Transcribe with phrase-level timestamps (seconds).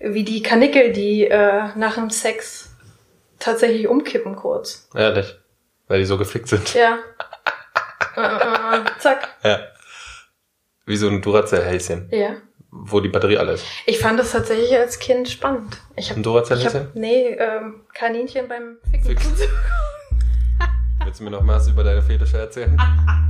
[0.00, 2.70] wie die Kanickel, die äh, nach dem Sex
[3.38, 4.88] tatsächlich umkippen kurz.
[4.94, 5.36] Ehrlich.
[5.88, 6.74] Weil die so gefickt sind.
[6.74, 6.98] Ja.
[8.16, 8.20] äh,
[8.78, 9.28] äh, zack.
[9.44, 9.60] Ja.
[10.86, 12.36] Wie so ein Duracell-Häschen, Ja.
[12.70, 13.64] wo die Batterie alle ist.
[13.86, 15.76] Ich fand das tatsächlich als Kind spannend.
[15.96, 16.80] Ich Ein habe Duracell-Häschen?
[16.88, 19.06] hab, nee, ähm, Kaninchen beim Ficken.
[19.06, 19.26] Fix.
[21.04, 22.76] Willst du mir noch was über deine Fetische erzählen?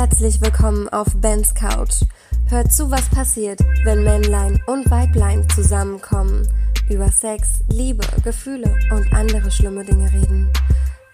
[0.00, 2.04] Herzlich willkommen auf Bens Couch.
[2.48, 6.48] Hört zu, was passiert, wenn Männlein und Weiblein zusammenkommen,
[6.88, 10.50] über Sex, Liebe, Gefühle und andere schlimme Dinge reden.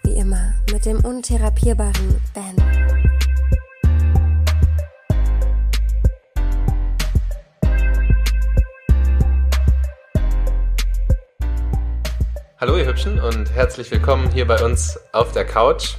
[0.03, 2.55] Wie immer mit dem untherapierbaren Ben.
[12.57, 15.95] Hallo ihr Hübschen und herzlich willkommen hier bei uns auf der Couch.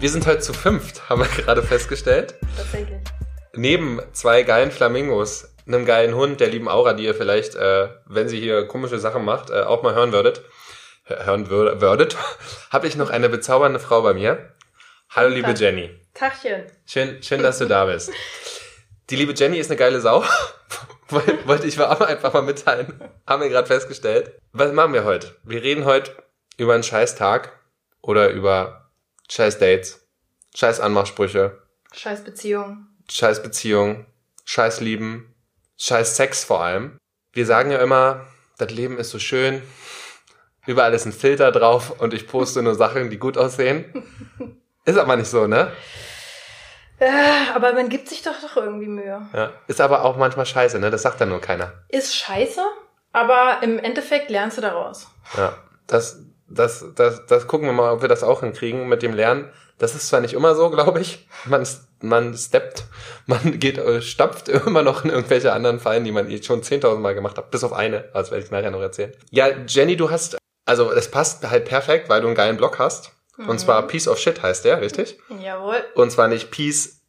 [0.00, 2.34] Wir sind heute zu fünft, haben wir gerade festgestellt.
[2.56, 2.98] Tatsächlich.
[3.54, 8.28] Neben zwei geilen Flamingos, einem geilen Hund, der lieben Aura, die ihr vielleicht, äh, wenn
[8.28, 10.42] sie hier komische Sachen macht, äh, auch mal hören würdet,
[11.06, 12.16] hö- hören wür- würdet,
[12.70, 14.54] habe ich noch eine bezaubernde Frau bei mir.
[15.10, 15.60] Hallo liebe Tag.
[15.60, 15.90] Jenny.
[16.14, 16.64] Tachchen.
[16.86, 18.10] Schön, schön, dass du da bist.
[19.10, 20.24] Die liebe Jenny ist eine geile Sau.
[21.08, 23.00] Woll- Wollte ich aber einfach mal mitteilen.
[23.26, 24.32] Haben wir gerade festgestellt.
[24.52, 25.36] Was machen wir heute?
[25.44, 26.12] Wir reden heute
[26.56, 27.52] über einen scheiß Tag
[28.00, 28.79] oder über
[29.30, 30.06] scheiß Dates,
[30.54, 32.86] scheiß Anmachsprüche, Scheiß Beziehung.
[33.10, 34.06] scheiß Beziehung,
[34.44, 35.34] scheiß Lieben,
[35.78, 36.98] scheiß Sex vor allem.
[37.32, 38.26] Wir sagen ja immer,
[38.58, 39.62] das Leben ist so schön.
[40.66, 44.04] Überall ist ein Filter drauf und ich poste nur Sachen, die gut aussehen.
[44.84, 45.72] Ist aber nicht so, ne?
[46.98, 47.08] Äh,
[47.54, 49.26] aber man gibt sich doch doch irgendwie Mühe.
[49.32, 49.52] Ja.
[49.68, 50.90] Ist aber auch manchmal scheiße, ne?
[50.90, 51.72] Das sagt dann nur keiner.
[51.88, 52.60] Ist scheiße,
[53.12, 55.08] aber im Endeffekt lernst du daraus.
[55.36, 55.56] Ja.
[55.86, 56.18] Das,
[56.50, 59.48] das, das, das gucken wir mal, ob wir das auch hinkriegen mit dem Lernen.
[59.78, 61.26] Das ist zwar nicht immer so, glaube ich.
[61.46, 61.66] Man,
[62.02, 62.84] man steppt,
[63.26, 66.96] man geht, äh, stapft immer noch in irgendwelche anderen Fallen, die man eh schon 10.000
[66.98, 67.50] Mal gemacht hat.
[67.50, 68.10] Bis auf eine.
[68.12, 69.12] Das werde ich nachher noch erzählen.
[69.30, 73.12] Ja, Jenny, du hast, also es passt halt perfekt, weil du einen geilen Blog hast.
[73.46, 75.18] Und zwar Piece of Shit heißt der, richtig?
[75.42, 77.00] Jawohl, Und zwar nicht Peace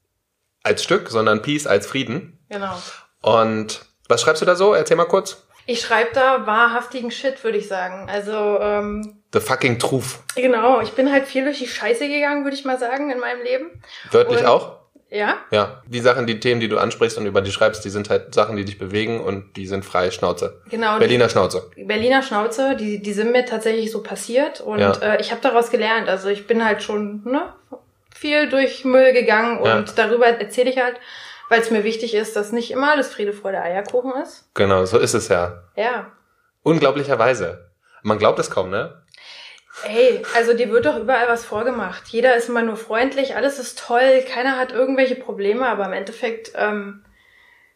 [0.63, 2.39] als Stück, sondern Peace als Frieden.
[2.47, 2.73] genau.
[3.21, 4.73] Und was schreibst du da so?
[4.73, 5.45] Erzähl mal kurz.
[5.65, 8.09] Ich schreibe da wahrhaftigen Shit, würde ich sagen.
[8.09, 10.19] Also, ähm, The fucking Truth.
[10.35, 13.41] genau, ich bin halt viel durch die Scheiße gegangen, würde ich mal sagen, in meinem
[13.43, 13.81] Leben.
[14.11, 14.77] Wörtlich Und- auch?
[15.13, 15.81] Ja, Ja.
[15.87, 18.55] Die Sachen, die Themen, die du ansprichst und über die schreibst, die sind halt Sachen,
[18.55, 20.61] die dich bewegen und die sind freie Schnauze.
[20.69, 20.99] genau.
[20.99, 21.69] Berliner Schnauze.
[21.75, 24.91] Die Berliner Schnauze, die, die sind mir tatsächlich so passiert und Ja.
[25.01, 26.07] äh, ich habe daraus gelernt.
[26.07, 27.53] Also ich bin halt schon ne,
[28.15, 29.83] viel durch Müll gegangen und Ja.
[29.97, 30.95] darüber erzähle ich halt,
[31.49, 34.47] weil es mir wichtig ist, dass nicht immer alles Friede, Freude, Eierkuchen ist.
[34.53, 35.63] Genau, so ist es ja.
[35.75, 36.09] Ja.
[36.63, 37.69] Unglaublicherweise.
[38.03, 39.00] Man glaubt es kaum, ne?
[39.87, 42.07] Ey, also dir wird doch überall was vorgemacht.
[42.09, 46.51] Jeder ist immer nur freundlich, alles ist toll, keiner hat irgendwelche Probleme, aber im Endeffekt,
[46.55, 47.03] ähm,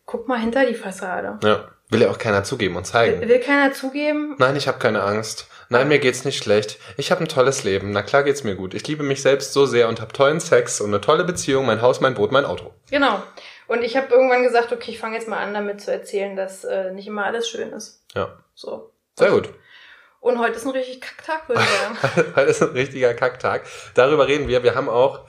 [0.06, 1.40] guck mal hinter die Fassade.
[1.44, 1.70] Ja.
[1.90, 3.22] Will ja auch keiner zugeben und zeigen.
[3.28, 4.36] Will keiner zugeben.
[4.40, 5.48] Nein, ich habe keine Angst.
[5.70, 6.80] Nein, mir geht's nicht schlecht.
[6.98, 7.92] Ich habe ein tolles Leben.
[7.92, 8.74] Na klar geht's mir gut.
[8.74, 11.82] Ich liebe mich selbst so sehr und habe tollen Sex und eine tolle Beziehung, mein
[11.82, 12.74] Haus, mein Boot, mein Auto.
[12.90, 13.22] Genau.
[13.68, 16.64] Und ich habe irgendwann gesagt, okay, ich fange jetzt mal an, damit zu erzählen, dass
[16.64, 18.04] äh, nicht immer alles schön ist.
[18.14, 18.34] Ja.
[18.54, 18.92] So.
[19.18, 19.50] Sehr gut.
[20.26, 22.34] Und heute ist ein richtig Kacktag, würde ich sagen.
[22.36, 23.62] Heute ist ein richtiger Kacktag.
[23.94, 24.64] Darüber reden wir.
[24.64, 25.28] Wir haben auch,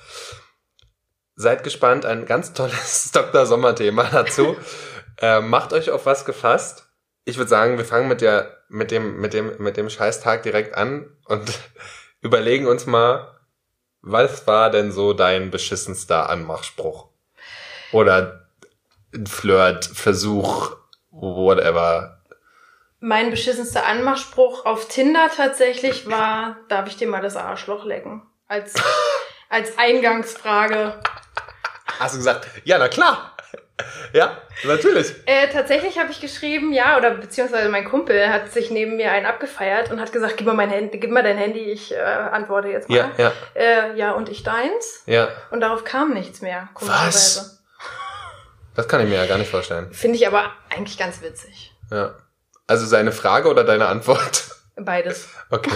[1.35, 3.45] seid gespannt, ein ganz tolles Dr.
[3.45, 4.57] Sommer-Thema dazu.
[5.21, 6.89] äh, macht euch auf was gefasst.
[7.27, 10.75] Ich würde sagen, wir fangen mit der, mit dem, mit dem, mit dem Scheißtag direkt
[10.75, 11.53] an und
[12.23, 13.37] überlegen uns mal,
[14.01, 17.11] was war denn so dein beschissenster Anmachspruch?
[17.93, 18.49] Oder
[19.15, 20.75] ein Flirt, Versuch,
[21.11, 22.16] whatever.
[23.07, 28.23] Mein beschissenster Anmachspruch auf Tinder tatsächlich war, darf ich dir mal das Arschloch lecken?
[28.49, 28.75] Als,
[29.49, 31.01] als Eingangsfrage.
[32.01, 33.37] Hast du gesagt, ja, na klar.
[34.13, 35.15] Ja, natürlich.
[35.27, 39.27] Äh, tatsächlich habe ich geschrieben, ja, oder beziehungsweise mein Kumpel hat sich neben mir einen
[39.27, 42.69] abgefeiert und hat gesagt, gib mal mein Handy, gib mal dein Handy, ich äh, antworte
[42.69, 42.97] jetzt mal.
[42.97, 45.03] Ja, ja, Äh, ja, und ich deins.
[45.07, 45.29] ja.
[45.51, 47.41] Und darauf kam nichts mehr, komischerweise.
[47.41, 47.63] Was?
[48.75, 49.93] Das kann ich mir ja gar nicht vorstellen.
[49.93, 51.73] Finde ich aber eigentlich ganz witzig.
[51.91, 52.15] Ja.
[52.67, 54.45] Also seine Frage oder deine Antwort?
[54.77, 55.29] Beides.
[55.51, 55.71] Okay.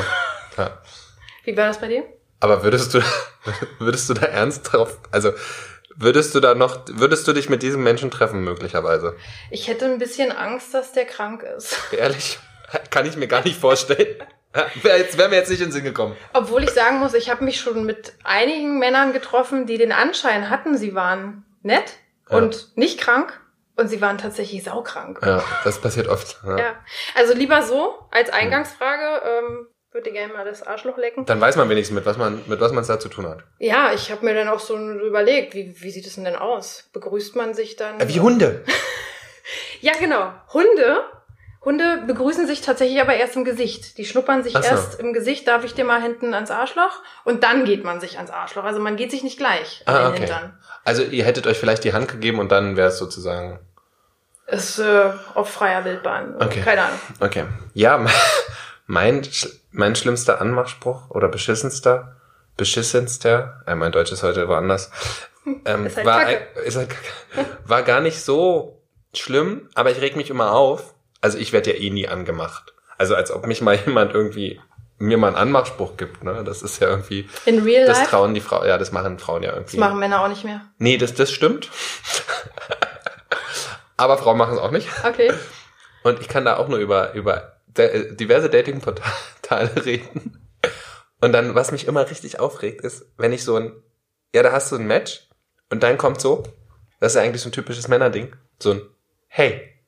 [0.59, 0.79] Ja.
[1.45, 2.05] Wie war das bei dir?
[2.41, 3.01] Aber würdest du,
[3.79, 5.33] würdest du da ernst drauf, also
[5.97, 9.17] würdest du da noch, würdest du dich mit diesem Menschen treffen möglicherweise?
[9.51, 11.77] Ich hätte ein bisschen Angst, dass der krank ist.
[11.93, 12.39] Ehrlich?
[12.91, 14.17] Kann ich mir gar nicht vorstellen.
[14.83, 16.17] Jetzt wäre mir jetzt nicht in den Sinn gekommen.
[16.33, 20.51] Obwohl ich sagen muss, ich habe mich schon mit einigen Männern getroffen, die den Anschein
[20.51, 21.93] hatten, sie waren nett
[22.31, 22.37] Ja.
[22.39, 23.40] und nicht krank.
[23.81, 25.21] Und sie waren tatsächlich saukrank.
[25.25, 26.39] Ja, das passiert oft.
[26.47, 26.59] Ja.
[26.59, 26.75] Ja.
[27.15, 31.25] Also lieber so als Eingangsfrage, ähm, Würde gerne mal das Arschloch lecken.
[31.27, 33.39] Dann weiß man wenigstens, mit was man mit was man es da zu tun hat.
[33.59, 36.89] Ja, ich habe mir dann auch so überlegt, wie, wie sieht es denn, denn aus?
[36.93, 37.99] Begrüßt man sich dann?
[37.99, 38.65] Äh, Wie Hunde.
[39.81, 40.33] Ja, genau.
[40.53, 40.99] Hunde.
[41.65, 43.99] Hunde begrüßen sich tatsächlich aber erst im Gesicht.
[43.99, 44.59] Die schnuppern sich so.
[44.61, 47.03] erst im Gesicht, darf ich dir mal hinten ans Arschloch?
[47.25, 48.65] Und dann geht man sich ans Arschloch.
[48.65, 50.19] Also man geht sich nicht gleich Ah, den okay.
[50.21, 50.59] Hintern.
[50.85, 53.59] Also ihr hättet euch vielleicht die Hand gegeben und dann wäre es sozusagen.
[54.51, 56.35] Ist äh, auf freier Wildbahn.
[56.41, 56.61] Okay.
[56.63, 56.99] Keine Ahnung.
[57.21, 57.45] Okay.
[57.75, 58.05] Ja,
[58.87, 59.27] mein,
[59.71, 62.17] mein schlimmster Anmachspruch oder beschissenster,
[62.57, 64.91] beschissenster, äh, mein Deutsch ist heute woanders,
[65.65, 66.61] ähm, Ist halt war, Kacke.
[66.65, 67.47] ist halt Kacke.
[67.65, 68.81] war gar nicht so
[69.15, 70.95] schlimm, aber ich reg mich immer auf.
[71.21, 72.73] Also ich werde ja eh nie angemacht.
[72.99, 74.61] Also als ob mich mal jemand irgendwie
[74.99, 76.45] mir mal einen Anmachspruch gibt, ne?
[76.45, 78.11] Das ist ja irgendwie, In real das life?
[78.11, 79.79] trauen die Frauen, ja, das machen Frauen ja Das irgendwie.
[79.79, 80.61] machen Männer auch nicht mehr.
[80.79, 81.71] Nee, das, das stimmt.
[84.01, 84.89] Aber Frauen machen es auch nicht.
[85.05, 85.33] Okay.
[86.03, 90.41] Und ich kann da auch nur über, über de- diverse Dating-Portale reden.
[91.21, 93.73] Und dann, was mich immer richtig aufregt, ist, wenn ich so ein,
[94.35, 95.29] ja, da hast du ein Match
[95.69, 96.43] und dann kommt so,
[96.99, 98.83] das ist ja eigentlich so ein typisches Männerding, so ein
[99.29, 99.79] Hey,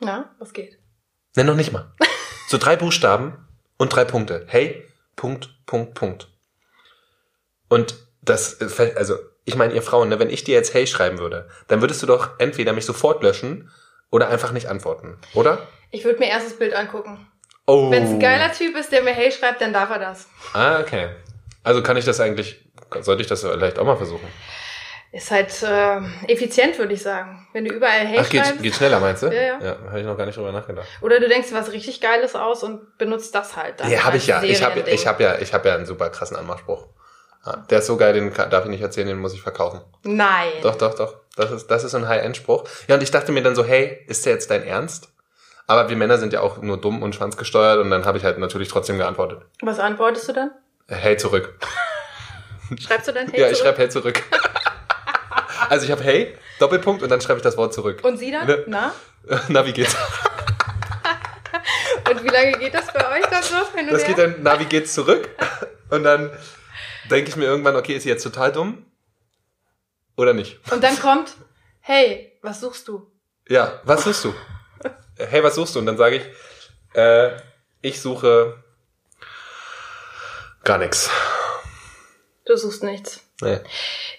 [0.00, 0.78] Na, was geht?
[1.36, 1.92] nenn noch nicht mal.
[2.48, 3.46] So drei Buchstaben
[3.78, 4.44] und drei Punkte.
[4.48, 4.84] Hey,
[5.14, 6.28] Punkt, Punkt, Punkt.
[7.68, 10.86] Und das, äh, fällt- also, ich meine, ihr Frauen, ne, wenn ich dir jetzt Hey
[10.86, 13.70] schreiben würde, dann würdest du doch entweder mich sofort löschen
[14.10, 15.66] oder einfach nicht antworten, oder?
[15.90, 17.26] Ich würde mir erst das Bild angucken.
[17.66, 17.90] Oh.
[17.90, 20.28] Wenn es ein geiler Typ ist, der mir Hey schreibt, dann darf er das.
[20.52, 21.10] Ah, okay.
[21.62, 22.64] Also kann ich das eigentlich,
[23.00, 24.26] sollte ich das vielleicht auch mal versuchen?
[25.12, 27.48] Ist halt äh, effizient, würde ich sagen.
[27.52, 28.62] Wenn du überall Hey Ach, geht, schreibst.
[28.62, 29.26] geht schneller, meinst du?
[29.26, 29.58] Ja, ja.
[29.60, 30.86] Ja, habe ich noch gar nicht drüber nachgedacht.
[31.00, 33.90] Oder du denkst dir was richtig Geiles aus und benutzt das halt dann.
[33.90, 34.40] Ja, habe ich ja.
[34.42, 36.86] Ich habe ich hab ja, ich habe ja einen super krassen Anmachspruch.
[37.46, 39.80] Ja, der ist so geil, den darf ich nicht erzählen, den muss ich verkaufen.
[40.02, 40.52] Nein.
[40.62, 41.16] Doch, doch, doch.
[41.36, 42.64] Das ist, das ist so ein High-End-Spruch.
[42.86, 45.08] Ja, und ich dachte mir dann so, hey, ist der jetzt dein Ernst?
[45.66, 48.38] Aber wir Männer sind ja auch nur dumm und schwanzgesteuert und dann habe ich halt
[48.38, 49.42] natürlich trotzdem geantwortet.
[49.62, 50.50] Was antwortest du dann?
[50.88, 51.54] Hey zurück.
[52.78, 53.68] Schreibst du dann Hey ja, ich zurück?
[53.68, 54.22] schreibe hey zurück.
[55.68, 58.00] also ich habe hey, Doppelpunkt und dann schreibe ich das Wort zurück.
[58.02, 58.46] Und sie dann?
[58.46, 58.64] Ne.
[58.66, 58.92] Na?
[59.48, 59.96] Na, wie geht's?
[62.10, 63.54] Und wie lange geht das bei euch dann so?
[63.90, 64.08] Das her?
[64.08, 65.28] geht dann, Navi geht zurück
[65.90, 66.30] und dann
[67.10, 68.86] denke ich mir irgendwann, okay, ist sie jetzt total dumm
[70.16, 70.58] oder nicht?
[70.70, 71.34] Und dann kommt,
[71.80, 73.10] hey, was suchst du?
[73.48, 74.34] Ja, was suchst du?
[75.16, 75.80] Hey, was suchst du?
[75.80, 77.36] Und dann sage ich, äh,
[77.82, 78.62] ich suche
[80.64, 81.10] gar nichts.
[82.46, 83.20] Du suchst nichts.
[83.42, 83.60] Nee.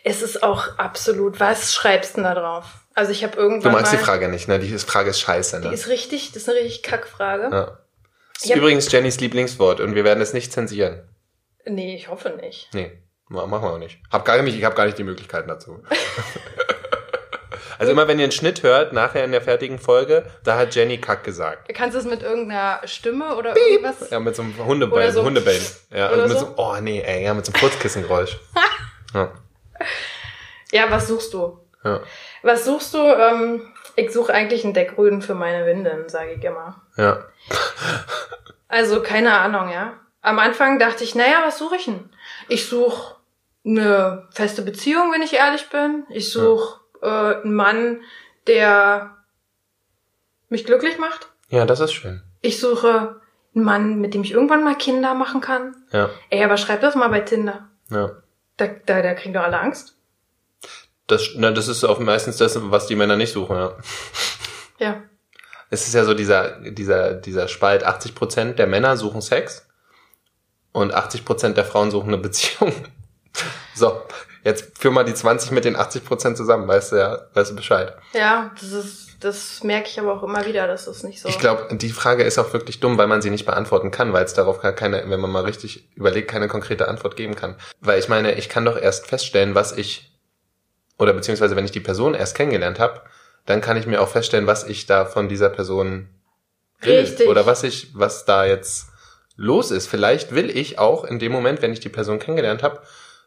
[0.03, 2.65] Es ist auch absolut, was schreibst du denn da drauf?
[2.93, 4.59] Also ich habe Du irgendwann magst mal, die Frage nicht, ne?
[4.59, 5.73] Die Frage ist scheiße, die ne?
[5.73, 7.43] ist richtig, das ist eine richtig Kackfrage.
[7.51, 7.77] Ja.
[8.33, 11.01] Das ist übrigens Jennys Lieblingswort und wir werden es nicht zensieren.
[11.65, 12.69] Nee, ich hoffe nicht.
[12.73, 12.91] Nee,
[13.27, 13.99] ma- machen wir auch nicht.
[14.11, 15.83] Hab gar nicht ich habe gar nicht die Möglichkeiten dazu.
[17.77, 20.99] also immer wenn ihr einen Schnitt hört, nachher in der fertigen Folge, da hat Jenny
[20.99, 21.73] Kack gesagt.
[21.73, 24.09] Kannst du es mit irgendeiner Stimme oder irgendwas?
[24.09, 25.23] Ja, mit so einem Hundebellen, Oder so.
[25.23, 25.65] Hundebellen.
[25.91, 26.45] Ja, Oder mit so.
[26.47, 28.37] so, oh nee, ey, ja, mit so einem Furzkissengeräusch.
[29.13, 29.31] ja,
[30.71, 31.59] Ja, was suchst du?
[31.83, 32.01] ja,
[32.43, 32.97] Was suchst du?
[32.99, 36.81] Ähm, ich suche eigentlich einen Deckrüden für meine Windeln, sage ich immer.
[36.97, 37.25] ja.
[38.67, 39.99] Also keine Ahnung, ja.
[40.21, 42.09] Am Anfang dachte ich, naja, was suche ich denn?
[42.47, 43.15] Ich suche
[43.65, 46.05] eine feste Beziehung, wenn ich ehrlich bin.
[46.09, 48.01] Ich suche äh, einen Mann,
[48.47, 49.17] der
[50.49, 51.29] mich glücklich macht.
[51.49, 52.21] Ja, das ist schön.
[52.41, 53.21] Ich suche
[53.55, 55.75] einen Mann, mit dem ich irgendwann mal Kinder machen kann.
[55.91, 57.69] Ja, Ey, aber schreib das mal bei Tinder.
[57.89, 58.11] ja.
[58.57, 59.95] Da, da, da kriegen doch alle Angst.
[61.07, 63.75] Das, na, das ist auch meistens das, was die Männer nicht suchen, ja.
[64.77, 65.03] Ja.
[65.71, 69.67] Es ist ja so dieser, dieser, dieser Spalt, 80% der Männer suchen Sex
[70.71, 72.73] und 80% der Frauen suchen eine Beziehung.
[73.73, 74.01] So,
[74.43, 77.95] jetzt führ mal die 20 mit den 80% zusammen, weißt du ja, weißt du Bescheid.
[78.13, 81.29] Ja, das ist, das merke ich aber auch immer wieder, dass das nicht so.
[81.29, 84.25] Ich glaube, die Frage ist auch wirklich dumm, weil man sie nicht beantworten kann, weil
[84.25, 87.55] es darauf gar keine, wenn man mal richtig überlegt, keine konkrete Antwort geben kann.
[87.79, 90.11] Weil ich meine, ich kann doch erst feststellen, was ich,
[90.99, 93.01] oder beziehungsweise wenn ich die Person erst kennengelernt habe,
[93.45, 96.09] dann kann ich mir auch feststellen, was ich da von dieser Person
[96.81, 96.99] will.
[96.99, 97.27] Richtig.
[97.27, 98.90] Oder was ich, was da jetzt
[99.41, 99.87] los ist.
[99.87, 102.81] Vielleicht will ich auch in dem Moment, wenn ich die Person kennengelernt habe,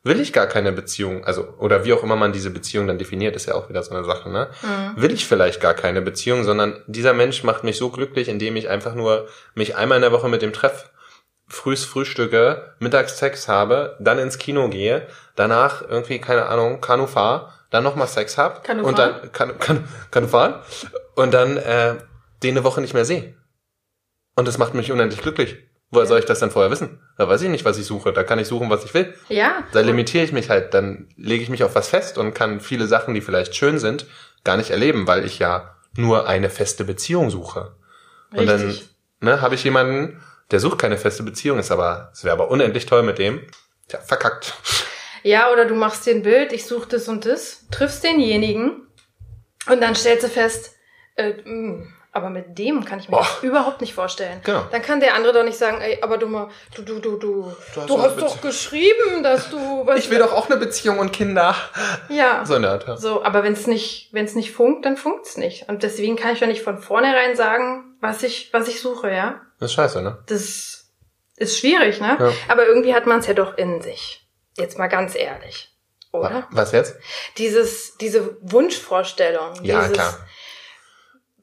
[0.04, 3.35] will ich gar keine Beziehung, also, oder wie auch immer man diese Beziehung dann definiert,
[3.35, 4.49] ist ja auch wieder so eine Sache, ne?
[4.62, 5.02] Mhm.
[5.02, 8.68] Will ich vielleicht gar keine Beziehung, sondern dieser Mensch macht mich so glücklich, indem ich
[8.68, 10.90] einfach nur mich einmal in der Woche mit dem Treff
[11.47, 15.06] frühs frühstücke, mittags Sex habe, dann ins Kino gehe,
[15.37, 19.14] danach irgendwie, keine Ahnung, Kanu fahr, dann nochmal Sex hab Kanu und fahren?
[19.21, 20.54] dann kann, kann, kann fahren
[21.14, 21.94] und dann äh,
[22.42, 23.35] den eine Woche nicht mehr sehe.
[24.37, 25.59] Und das macht mich unendlich glücklich.
[25.91, 27.00] Woher soll ich das denn vorher wissen?
[27.17, 28.12] Da weiß ich nicht, was ich suche.
[28.12, 29.14] Da kann ich suchen, was ich will.
[29.29, 29.62] Ja.
[29.73, 30.75] Da limitiere ich mich halt.
[30.75, 34.07] Dann lege ich mich auf was fest und kann viele Sachen, die vielleicht schön sind,
[34.43, 37.76] gar nicht erleben, weil ich ja nur eine feste Beziehung suche.
[38.33, 38.88] Und dann Richtig.
[39.21, 42.87] ne, habe ich jemanden, Der sucht keine feste Beziehung, ist aber, es wäre aber unendlich
[42.87, 43.41] toll mit dem.
[43.88, 44.55] Tja, verkackt.
[45.23, 48.87] Ja, oder du machst dir ein Bild, ich suche das und das, triffst denjenigen
[49.71, 50.75] und dann stellst du fest,
[51.17, 54.40] äh, mh, aber mit dem kann ich mir das überhaupt nicht vorstellen.
[54.44, 54.64] Genau.
[54.71, 57.52] Dann kann der andere doch nicht sagen, ey, aber du mal, du, du, du, du,
[57.75, 59.99] Du hast du doch hast eine doch geschrieben, dass du was.
[59.99, 61.56] Ich will doch auch eine Beziehung und Kinder.
[62.09, 62.44] Ja.
[62.47, 62.87] So in der Art.
[62.87, 62.97] ja.
[62.97, 65.68] So, aber wenn es nicht, wenn es nicht funkt, dann funkt's nicht.
[65.68, 69.40] Und deswegen kann ich ja nicht von vornherein sagen, was ich, was ich suche, ja.
[69.59, 70.23] Das ist scheiße, ne?
[70.26, 70.90] Das
[71.37, 72.16] ist schwierig, ne?
[72.21, 72.33] Ja.
[72.49, 74.25] Aber irgendwie hat man es ja doch in sich.
[74.56, 75.71] Jetzt mal ganz ehrlich.
[76.12, 76.47] Oder?
[76.52, 76.94] Was jetzt?
[77.38, 79.54] Dieses, diese Wunschvorstellung.
[79.62, 80.18] Ja, dieses, klar.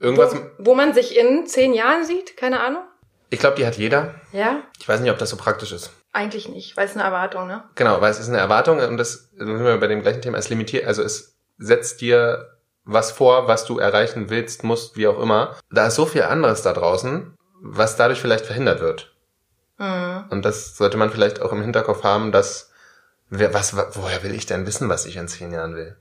[0.02, 0.40] Irgendwas, Wo,
[0.72, 2.84] wo man sich in zehn Jahren sieht, keine Ahnung.
[3.30, 4.16] ich glaube, die hat jeder.
[4.34, 5.92] Ja, Ich weiß nicht, ob das so praktisch ist.
[6.12, 7.64] eigentlich nicht, weil es eine Erwartung, ne?
[7.76, 10.38] Genau, weil es ist eine Erwartung und das da sind wir bei dem gleichen Thema,
[10.38, 15.20] es limitiert, also es setzt dir was vor, was du erreichen willst, musst, wie auch
[15.20, 15.56] immer.
[15.70, 19.14] Da ist so viel anderes da draußen, was dadurch vielleicht verhindert wird.
[19.78, 20.26] Mhm.
[20.32, 22.72] Und das sollte man vielleicht auch im Hinterkopf haben, dass
[23.30, 25.96] wer, was, wa- woher will ich denn wissen, was ich in zehn Jahren will?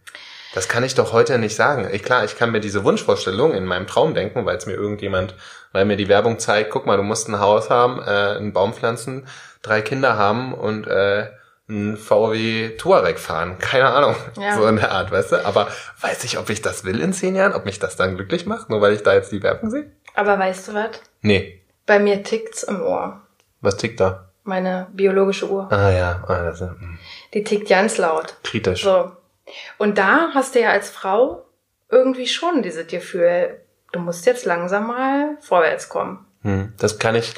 [0.54, 1.88] Das kann ich doch heute nicht sagen.
[1.92, 5.34] Ich, klar, ich kann mir diese Wunschvorstellung in meinem Traum denken, weil es mir irgendjemand,
[5.72, 8.74] weil mir die Werbung zeigt, guck mal, du musst ein Haus haben, äh, einen Baum
[8.74, 9.26] pflanzen,
[9.62, 11.28] drei Kinder haben und äh,
[11.68, 13.58] ein VW Touareg fahren.
[13.58, 14.16] Keine Ahnung.
[14.40, 14.56] Ja.
[14.56, 15.46] So in der Art, weißt du?
[15.46, 15.68] Aber
[16.00, 17.52] weiß ich, ob ich das will in zehn Jahren?
[17.52, 18.70] Ob mich das dann glücklich macht?
[18.70, 19.92] Nur weil ich da jetzt die Werbung sehe?
[20.14, 21.00] Aber weißt du was?
[21.20, 21.62] Nee.
[21.86, 23.20] Bei mir tickt's im Ohr.
[23.60, 24.30] Was tickt da?
[24.42, 25.70] Meine biologische Uhr.
[25.70, 26.98] Ah ja, ah, das ist mm,
[27.34, 28.34] Die tickt ganz laut.
[28.42, 28.82] kritisch.
[28.82, 29.12] So.
[29.78, 31.46] Und da hast du ja als Frau
[31.88, 33.60] irgendwie schon dieses Gefühl,
[33.92, 36.26] du musst jetzt langsam mal vorwärts kommen.
[36.42, 37.32] Hm, das kann ich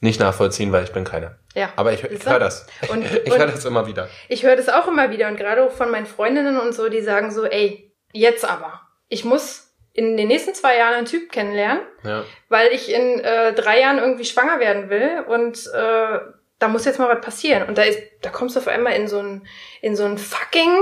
[0.00, 1.38] nicht nachvollziehen, weil ich bin keine.
[1.54, 1.70] Ja.
[1.76, 2.66] Aber ich, ich höre das.
[2.88, 4.08] Und- ich höre das immer wieder.
[4.28, 7.00] Ich höre das auch immer wieder und gerade auch von meinen Freundinnen und so, die
[7.00, 8.80] sagen so, ey, jetzt aber.
[9.08, 12.24] Ich muss in den nächsten zwei Jahren einen Typ kennenlernen, Ja.
[12.50, 16.18] weil ich in äh, drei Jahren irgendwie schwanger werden will und äh,
[16.58, 17.66] da muss jetzt mal was passieren.
[17.66, 19.46] Und da ist, da kommst du auf einmal in so ein,
[19.80, 20.74] in so ein fucking,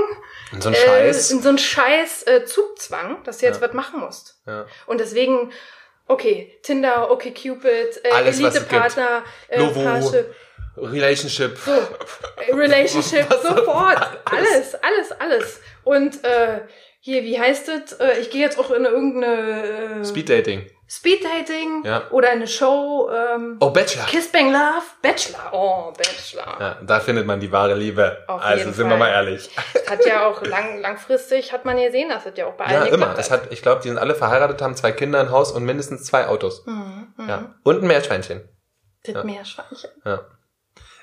[0.54, 1.30] Und so ein äh, Scheiß.
[1.32, 3.66] in so ein Scheiß äh, Zugzwang, dass du jetzt Ja.
[3.68, 4.38] was machen musst.
[4.46, 4.66] ja.
[4.86, 5.52] Und deswegen,
[6.06, 9.82] okay, Tinder, okay, Cupid, äh, Alles, es Elite-Partner, äh, Lovo.
[9.82, 10.34] Parship,
[10.76, 11.56] Relationship.
[11.58, 14.74] so, äh, Relationship, Was sofort, alles?
[14.74, 15.60] alles, alles, alles.
[15.84, 16.60] Und äh,
[17.00, 17.92] hier, wie heißt es?
[17.94, 20.70] Äh, ich gehe jetzt auch in irgendeine äh, Speed Dating.
[20.86, 22.10] Speeddating Ja.
[22.10, 23.10] oder eine Show.
[23.10, 24.04] Ähm, Oh, Bachelor.
[24.06, 25.50] Kiss Bang Love, Bachelor.
[25.52, 26.56] Oh, Bachelor.
[26.60, 28.24] Ja, da findet man die wahre Liebe.
[28.28, 28.90] Auf also sind Fall.
[28.90, 29.50] wir mal ehrlich.
[29.88, 32.80] Hat ja auch lang, langfristig, hat man ja gesehen, dass es ja auch bei Ja,
[32.80, 33.06] allen immer.
[33.08, 35.64] geklappt Es hat, ich glaube, die sind alle verheiratet, haben zwei Kinder, ein Haus und
[35.64, 36.64] mindestens zwei Autos.
[36.66, 37.28] Mhm, mhm.
[37.28, 37.54] Ja.
[37.62, 38.48] Und ein Meerschweinchen.
[39.04, 39.24] Das Ja.
[39.24, 39.90] Meerschweinchen.
[40.04, 40.20] Ja.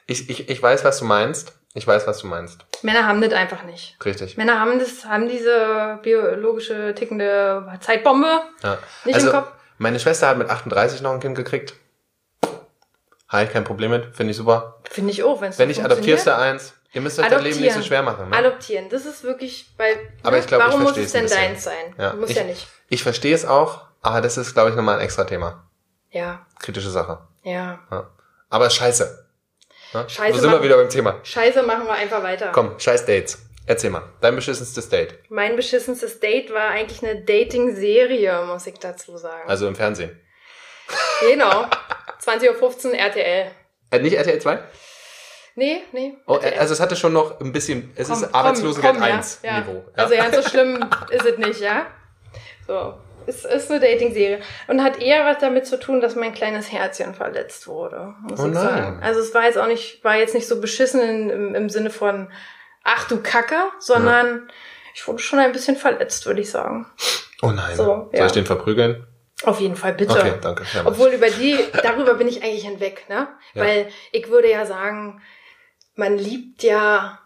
[0.07, 1.53] Ich, ich, ich weiß, was du meinst.
[1.73, 2.65] Ich weiß, was du meinst.
[2.81, 3.95] Männer haben das einfach nicht.
[4.03, 4.35] Richtig.
[4.35, 8.41] Männer haben das, haben diese biologische tickende Zeitbombe.
[8.63, 8.77] Ja.
[9.05, 9.51] Nicht also, im Kopf.
[9.81, 11.73] Meine Schwester hat mit 38 noch ein Kind gekriegt.
[13.27, 14.15] Habe ich kein Problem mit.
[14.15, 14.79] Finde ich super.
[14.89, 16.73] Finde ich auch, wenn's Wenn so nicht, adoptierst du eins.
[16.93, 18.29] Ihr müsst euch das Leben nicht so schwer machen.
[18.29, 18.37] Ne?
[18.37, 21.49] Adoptieren, das ist wirklich, weil, Aber ich glaub, ich warum muss verstehe es es denn
[21.49, 21.95] deins sein?
[21.97, 22.13] Ja.
[22.13, 22.67] Muss ich, ja nicht.
[22.89, 25.67] Ich verstehe es auch, aber das ist, glaube ich, nochmal ein extra Thema.
[26.11, 27.19] Ja, Kritische Sache.
[27.43, 27.79] ja.
[27.89, 28.09] Ja.
[28.49, 29.27] Aber scheiße.
[29.93, 30.09] Ja?
[30.09, 31.19] Scheiße So sind wir wieder beim Thema.
[31.23, 32.51] Scheiße, machen wir einfach weiter.
[32.53, 33.39] Komm, scheiß Dates.
[33.67, 34.03] Erzähl mal.
[34.21, 35.19] Dein beschissenstes Date.
[35.29, 39.47] Mein beschissenstes Date war eigentlich eine Dating-Serie, muss ich dazu sagen.
[39.47, 40.19] Also im Fernsehen.
[41.21, 41.65] Genau.
[42.23, 43.51] 20.15 Uhr RTL.
[43.91, 44.59] Äh, nicht RTL 2?
[45.55, 46.13] Nee, nee.
[46.27, 49.39] Oh, also es hatte schon noch ein bisschen, es Komm, ist Arbeitslosengeld komm, komm, 1
[49.43, 49.59] ja, ja.
[49.59, 49.83] Niveau.
[49.95, 51.87] Also ganz so schlimm ist es nicht, ja?
[52.67, 52.93] So.
[53.27, 54.41] Es ist eine Dating-Serie.
[54.67, 58.47] Und hat eher was damit zu tun, dass mein kleines Herzchen verletzt wurde, muss Oh
[58.47, 58.63] ich nein.
[58.63, 58.99] sagen.
[59.03, 62.31] Also es war jetzt auch nicht, war jetzt nicht so beschissen im, im Sinne von,
[62.83, 64.49] ach du Kacke, sondern
[64.93, 66.85] ich wurde schon ein bisschen verletzt, würde ich sagen.
[67.41, 67.75] Oh nein.
[67.75, 68.25] So, Soll ja.
[68.25, 69.07] ich den verprügeln?
[69.43, 70.13] Auf jeden Fall, bitte.
[70.19, 70.63] Okay, danke.
[70.73, 73.27] Ja, Obwohl über die, darüber bin ich eigentlich hinweg, ne?
[73.53, 73.63] Ja.
[73.63, 75.21] Weil ich würde ja sagen,
[75.95, 77.19] man liebt ja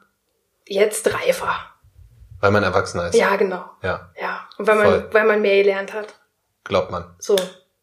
[0.66, 1.54] jetzt reifer.
[2.40, 3.16] Weil man erwachsener ist.
[3.16, 3.70] Ja, genau.
[3.82, 4.48] Ja, Ja.
[4.58, 5.10] Und weil man, Voll.
[5.12, 6.16] weil man mehr gelernt hat.
[6.64, 7.14] glaubt man.
[7.20, 7.36] So,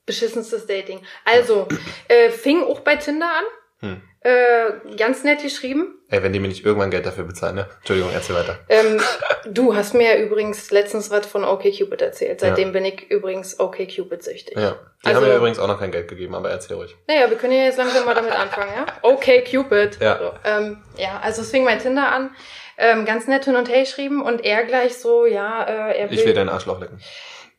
[0.06, 1.02] beschissenstes Dating.
[1.24, 1.68] Also,
[2.08, 3.44] äh, fing auch bei Tinder an.
[3.80, 4.02] Hm.
[4.20, 5.98] Äh, ganz nett geschrieben.
[6.12, 7.66] Ey, wenn die mir nicht irgendwann Geld dafür bezahlen, ne?
[7.78, 8.58] Entschuldigung, erzähl weiter.
[8.68, 9.00] Ähm,
[9.46, 12.40] du hast mir übrigens letztens was von OkCupid erzählt.
[12.40, 12.72] Seitdem Ja.
[12.72, 14.54] bin ich übrigens OkCupid süchtig.
[14.58, 14.76] Ja.
[15.02, 16.94] Die Also- haben mir übrigens auch noch kein Geld gegeben, aber erzähl ruhig.
[17.08, 18.84] Naja, wir können ja jetzt langsam mal damit anfangen, ja?
[19.00, 19.98] Okay, Cupid.
[20.02, 20.18] Ja.
[20.18, 22.36] So, ähm, ja, also es fing mein Tinder an.
[22.76, 26.18] Ähm, ganz nett hin und her geschrieben und er gleich so, ja, äh, er will.
[26.18, 27.00] Ich will deinen Arschloch lecken.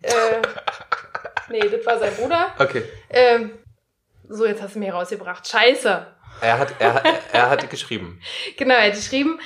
[0.03, 0.11] äh,
[1.49, 2.53] nee, das war sein Bruder.
[2.59, 2.83] Okay.
[3.09, 3.51] Ähm,
[4.29, 5.47] so, jetzt hast du mich rausgebracht.
[5.47, 6.05] Scheiße.
[6.43, 8.19] Er hat, er, hat- er hat geschrieben.
[8.57, 9.39] Genau, er hat geschrieben,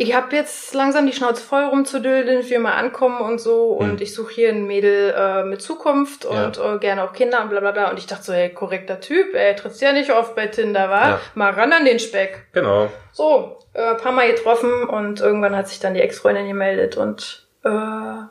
[0.00, 3.64] Ich habe jetzt langsam die Schnauze voll rumzudüllen, ich will mal ankommen und so.
[3.72, 4.02] Und Hm.
[4.02, 6.44] ich suche hier ein Mädel äh, mit Zukunft Ja.
[6.46, 7.90] und äh, gerne auch Kinder und bla bla bla.
[7.90, 11.08] Und ich dachte so, hey, korrekter Typ, ey, trittst ja nicht oft bei Tinder, wa?
[11.08, 11.20] Ja.
[11.34, 12.46] Mal ran an den Speck.
[12.52, 12.88] Genau.
[13.12, 17.68] So, äh, paar Mal getroffen und irgendwann hat sich dann die Ex-Freundin gemeldet und äh,
[17.68, 18.30] dann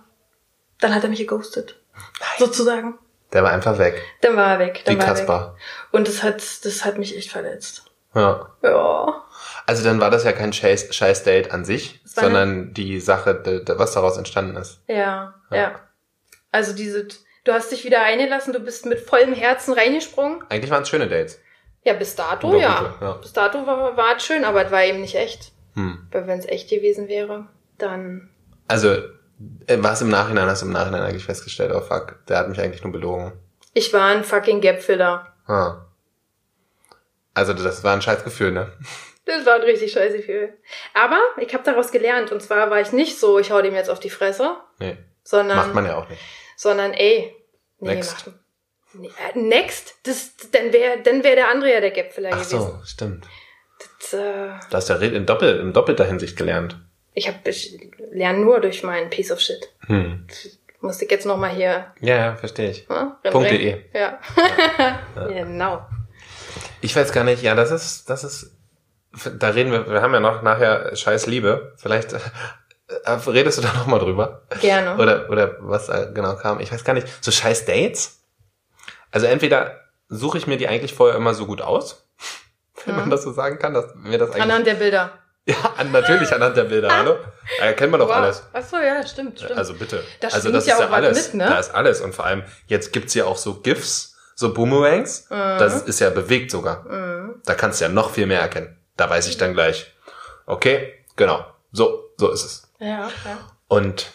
[0.95, 1.75] hat er mich geghostet.
[2.38, 2.97] Sozusagen.
[3.33, 4.01] Der war einfach weg.
[4.21, 4.83] Dann war er weg.
[4.86, 5.05] Dann Wie war.
[5.07, 5.57] Kaspar.
[5.91, 7.83] Und das hat, das hat mich echt verletzt.
[8.17, 8.50] Ja.
[8.63, 9.24] Ja.
[9.65, 14.17] Also dann war das ja kein Scheiß- Scheiß-Date an sich, sondern die Sache, was daraus
[14.17, 14.81] entstanden ist.
[14.88, 15.57] Ja, Ja.
[15.57, 15.75] ja.
[16.51, 17.07] Also diese,
[17.43, 20.41] du hast dich wieder eingelassen, du bist mit vollem Herzen reingesprungen.
[20.50, 21.39] Eigentlich waren es schöne Dates.
[21.83, 22.79] Ja, bis dato, Oder ja.
[22.79, 23.12] gute, ja.
[23.13, 25.51] Bis dato war, war es schön, aber es war eben nicht echt.
[25.75, 26.07] Hm.
[26.12, 27.47] Weil wenn es echt gewesen wäre,
[27.77, 28.29] dann.
[28.67, 28.89] Also,
[29.67, 32.59] äh, was im Nachhinein, hast du im Nachhinein eigentlich festgestellt, oh fuck, der hat mich
[32.59, 33.33] eigentlich nur belogen.
[33.74, 35.27] Ich war ein fucking Gapfiller.
[35.45, 35.86] Ah.
[37.38, 38.72] Also das war ein scheiß Gefühl, ne?
[39.25, 40.53] Das war ein richtig scheiße Gefühl.
[40.94, 42.32] Aber ich habe daraus gelernt.
[42.32, 45.58] Und zwar war ich nicht so, ich hau dem jetzt auf die Fresse, Nee, sondern.
[45.58, 46.22] macht man ja auch nicht.
[46.56, 47.36] Sondern, ey.
[47.79, 48.25] Nee, Next.
[48.27, 48.36] Macht,
[48.94, 49.96] nee, äh, next?
[50.03, 52.60] Das, dann wäre dann wär der andere ja der Gapfiller Ach gewesen.
[52.60, 53.27] so, stimmt.
[54.00, 56.77] Das, äh, Du hast ja in, doppel, in doppelter Hinsicht gelernt.
[57.13, 57.77] ich habe ich
[58.12, 59.70] lerne nur durch meinen Piece of Shit.
[59.88, 60.25] Hm.
[60.79, 61.94] Musste ich jetzt nochmal hier.
[62.00, 62.88] Ja, ja, verstehe ich.
[62.89, 63.84] Ne, Punkt reinbringen.
[63.94, 64.00] .de.
[64.00, 64.20] Ja.
[65.27, 65.86] genau.
[66.81, 68.51] Ich weiß gar nicht, ja, das ist, das ist,
[69.39, 71.73] da reden wir, wir haben ja noch nachher scheiß Liebe.
[71.77, 72.19] Vielleicht äh,
[73.03, 74.43] äh, redest du da noch mal drüber.
[74.61, 75.01] Gerne.
[75.01, 76.59] Oder, oder was da genau kam.
[76.59, 77.07] Ich weiß gar nicht.
[77.23, 78.19] So scheiß Dates?
[79.11, 82.07] Also entweder suche ich mir die eigentlich vorher immer so gut aus,
[82.85, 83.09] wenn man Mhm.
[83.11, 84.43] das so sagen kann, dass mir das eigentlich...
[84.43, 85.11] Anhand der Bilder.
[85.47, 87.15] ja, an, natürlich anhand der Bilder, hallo?
[87.61, 88.43] Ja, kennt man doch alles.
[88.51, 89.57] Ach so, ja, stimmt, stimmt.
[89.57, 90.03] Also bitte.
[90.19, 91.27] Da also das ja ist ja alles.
[91.27, 91.45] mit, ne?
[91.45, 92.01] Da ist alles.
[92.01, 95.29] Und vor allem, jetzt gibt's ja auch so GIFs, so Boomerangs.
[95.29, 95.58] Mhm.
[95.60, 96.84] Das ist ja bewegt sogar.
[96.84, 97.41] Mhm.
[97.44, 98.77] Da kannst du ja noch viel mehr erkennen.
[98.96, 99.94] Da weiß ich dann gleich.
[100.46, 101.46] Okay, genau.
[101.72, 102.72] So, so ist es.
[102.79, 103.39] Ja, ja.
[103.67, 104.12] Und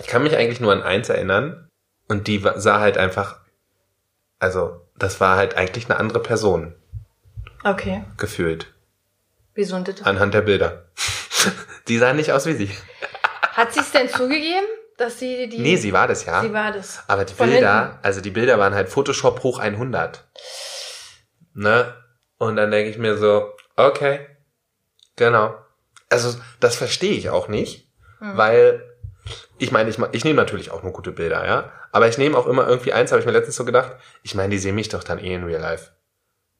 [0.00, 1.68] ich kann mich eigentlich nur an eins erinnern.
[2.06, 3.40] Und die sah halt einfach,
[4.38, 6.74] also, das war halt eigentlich eine andere Person
[7.64, 8.04] Okay.
[8.16, 8.72] gefühlt.
[9.54, 10.02] Wieso das?
[10.02, 10.84] Anhand der Bilder.
[11.88, 12.70] die sah nicht aus wie sie.
[13.52, 14.66] Hat sie es denn zugegeben,
[14.98, 15.58] dass sie die.
[15.58, 16.42] Nee, sie war das ja.
[16.42, 17.02] Sie war das.
[17.06, 17.98] Aber die Von Bilder, hinten.
[18.02, 20.24] also die Bilder waren halt Photoshop hoch 100.
[21.54, 21.94] Ne?
[22.38, 24.26] Und dann denke ich mir so, okay,
[25.16, 25.54] genau.
[26.10, 27.88] Also das verstehe ich auch nicht,
[28.20, 28.36] Hm.
[28.36, 28.84] weil
[29.58, 31.72] ich meine, ich, ich nehme natürlich auch nur gute Bilder, ja.
[31.92, 34.50] Aber ich nehme auch immer irgendwie eins, habe ich mir letztens so gedacht, ich meine,
[34.50, 35.90] die sehen mich doch dann eh in real life.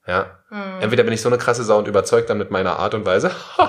[0.06, 0.38] Ja.
[0.48, 0.80] Hm.
[0.80, 3.30] Entweder bin ich so eine krasse Sau und überzeugt dann mit meiner Art und Weise.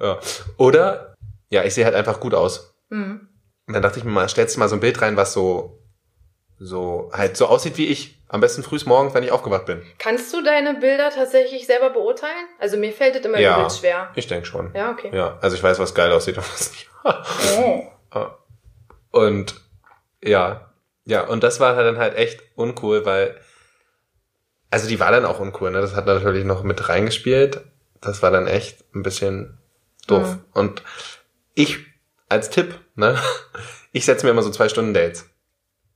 [0.00, 0.18] ja.
[0.56, 1.14] Oder,
[1.50, 2.74] ja, ich sehe halt einfach gut aus.
[2.90, 3.28] Hm.
[3.72, 5.78] Und dann dachte ich mir mal, stellst du mal so ein Bild rein, was so,
[6.58, 8.18] so, halt so aussieht wie ich.
[8.28, 9.82] Am besten frühs morgens, wenn ich aufgewacht bin.
[9.98, 12.46] Kannst du deine Bilder tatsächlich selber beurteilen?
[12.58, 13.56] Also mir fällt es immer Ja.
[13.58, 14.10] übelst schwer.
[14.14, 14.74] Ich denke schon.
[14.74, 15.10] Ja, okay.
[15.10, 16.90] Ja, also ich weiß, was geil aussieht und was nicht.
[18.14, 18.26] Oh.
[19.10, 19.54] und
[20.22, 20.70] ja,
[21.06, 23.40] ja, und das war halt dann halt echt uncool, weil,
[24.70, 25.80] also die war dann auch uncool, ne?
[25.80, 27.62] Das hat natürlich noch mit reingespielt.
[28.02, 29.58] Das war dann echt ein bisschen
[30.06, 30.34] doof.
[30.34, 30.44] Mhm.
[30.52, 30.82] Und
[31.54, 31.78] ich,
[32.32, 33.16] als Tipp, ne,
[33.92, 35.26] ich setze mir immer so zwei Stunden Dates.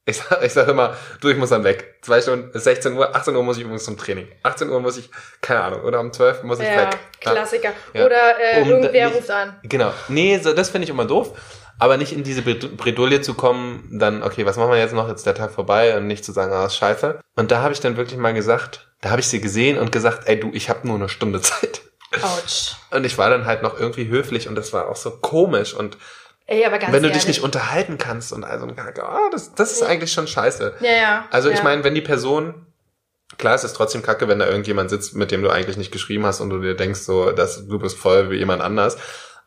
[0.08, 1.96] Ich sag, ich sag immer, du, ich muss dann weg.
[2.02, 4.28] Zwei Stunden, ist 16 Uhr, 18 Uhr muss ich übrigens zum Training.
[4.44, 6.98] 18 Uhr muss ich, keine Ahnung, oder um 12 muss ich Ja, weg.
[7.20, 7.72] Klassiker.
[7.92, 8.06] Ja.
[8.06, 9.58] Oder äh, Um irgendwer nicht- ruft an.
[9.64, 9.92] Genau.
[10.06, 11.36] Nee, so, das finde ich immer doof.
[11.80, 15.08] Aber nicht in diese Bred- Bredouille zu kommen, dann, okay, was machen wir jetzt noch?
[15.08, 17.18] Jetzt ist der Tag vorbei und nicht zu sagen, ah, ist scheiße.
[17.34, 20.28] Und da habe ich dann wirklich mal gesagt, da habe ich sie gesehen und gesagt,
[20.28, 21.82] ey du, ich habe nur eine Stunde Zeit.
[22.22, 22.76] Autsch.
[22.92, 25.74] Und ich war dann halt noch irgendwie höflich und das war auch so komisch.
[25.74, 25.98] Und
[26.46, 27.24] Ey, aber ganz wenn du ehrlich.
[27.24, 28.66] dich nicht unterhalten kannst und also,
[29.02, 30.74] ah, das, das ist eigentlich schon scheiße.
[30.80, 31.24] Ja, ja.
[31.30, 31.64] Also ich ja.
[31.64, 32.66] meine, wenn die Person,
[33.36, 36.24] klar, es ist trotzdem kacke, wenn da irgendjemand sitzt, mit dem du eigentlich nicht geschrieben
[36.24, 38.96] hast und du dir denkst, so, dass du bist voll wie jemand anders.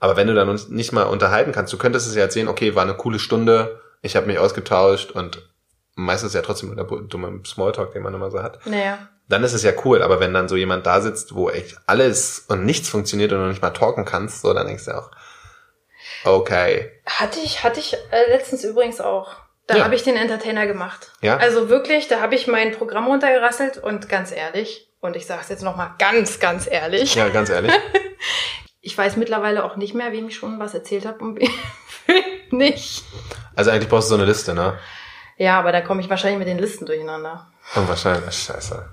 [0.01, 2.75] Aber wenn du dann nicht mal unterhalten kannst, du könntest es ja jetzt sehen, okay,
[2.75, 5.49] war eine coole Stunde, ich habe mich ausgetauscht und
[5.95, 8.65] meistens ist ja trotzdem nur der bu- dumme Smalltalk, den man immer so hat.
[8.65, 8.97] Naja.
[9.27, 12.45] Dann ist es ja cool, aber wenn dann so jemand da sitzt, wo echt alles
[12.47, 15.11] und nichts funktioniert und du nicht mal talken kannst, so, dann denkst du auch,
[16.25, 16.91] okay.
[17.05, 19.35] Hatte ich, hatte ich äh, letztens übrigens auch.
[19.67, 19.83] Da Ja.
[19.83, 21.11] habe ich den Entertainer gemacht.
[21.21, 21.37] Ja?
[21.37, 25.49] Also wirklich, da habe ich mein Programm runtergerasselt und ganz ehrlich, und ich sage es
[25.49, 27.71] jetzt nochmal ganz, ganz ehrlich, Ja, ganz ehrlich.
[28.81, 31.39] ich weiß mittlerweile auch nicht mehr, wem ich schon was erzählt habe und
[32.07, 32.17] wem
[32.51, 33.03] nicht.
[33.55, 34.79] Also eigentlich brauchst du so eine Liste, ne?
[35.37, 37.47] Ja, aber da komme ich wahrscheinlich mit den Listen durcheinander.
[37.75, 38.89] Und wahrscheinlich, scheiße.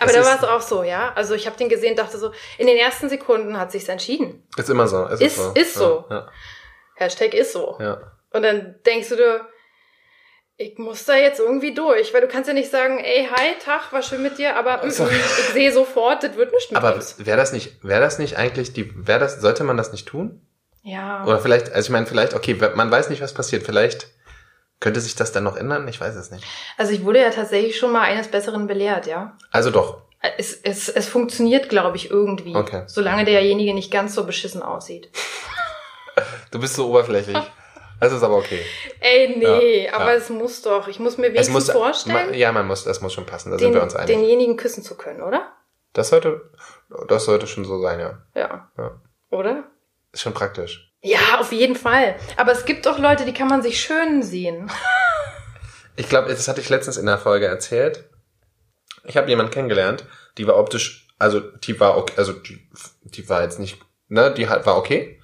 [0.00, 1.12] Aber da war es auch so, ja.
[1.14, 4.46] Also ich habe den gesehen, dachte so, in den ersten Sekunden hat sich's entschieden.
[4.56, 5.06] Ist immer so.
[5.06, 5.52] Ist, Ist- so.
[5.52, 6.04] ist so.
[6.10, 6.28] Ja,
[6.98, 7.76] Hashtag ist so.
[7.80, 8.00] ja.
[8.30, 9.46] Und dann denkst du dir,
[10.60, 13.92] Ich muss da jetzt irgendwie durch, weil du kannst ja nicht sagen, ey, hi, Tag,
[13.92, 17.36] war schön mit dir, aber Also- ich sehe sofort, das wird nicht mit Aber wäre
[17.36, 20.42] das nicht, wäre das nicht eigentlich die, wäre das, sollte man das nicht tun?
[20.82, 21.24] Ja.
[21.24, 23.62] Oder vielleicht, also ich meine, vielleicht, okay, man weiß nicht, was passiert.
[23.62, 24.08] Vielleicht
[24.80, 25.86] könnte sich das dann noch ändern.
[25.88, 26.44] Ich weiß es nicht.
[26.76, 29.36] Also ich wurde ja tatsächlich schon mal eines Besseren belehrt, ja.
[29.52, 30.02] Also doch.
[30.38, 32.56] Es, es, es funktioniert, glaube ich, irgendwie.
[32.56, 32.82] Okay.
[32.86, 35.08] Solange derjenige nicht ganz so beschissen aussieht.
[36.50, 37.38] Du bist so oberflächlich.
[38.00, 38.64] Das ist aber okay.
[39.00, 40.18] Ey, nee, Ja, aber ja.
[40.18, 40.86] es muss doch.
[40.86, 43.50] Ich muss mir wenigstens muss, vorstellen, ja, man muss, das muss schon passen.
[43.50, 44.06] Da sind den, wir uns einig.
[44.06, 45.52] denjenigen küssen zu können, oder?
[45.94, 46.50] Das sollte,
[47.08, 48.22] das sollte schon so sein, ja.
[48.34, 48.70] Ja.
[48.78, 49.00] Ja.
[49.30, 49.64] Oder?
[50.12, 50.92] Ist schon praktisch.
[51.00, 52.16] Ja, auf jeden Fall.
[52.36, 54.70] Aber es gibt auch Leute, die kann man sich schön sehen.
[55.96, 58.04] Ich glaube, das hatte ich letztens in der Folge erzählt.
[59.04, 60.04] Ich habe jemanden kennengelernt,
[60.36, 62.68] die war optisch, also die war okay, also die,
[63.02, 65.17] die war jetzt nicht, ne, die war okay,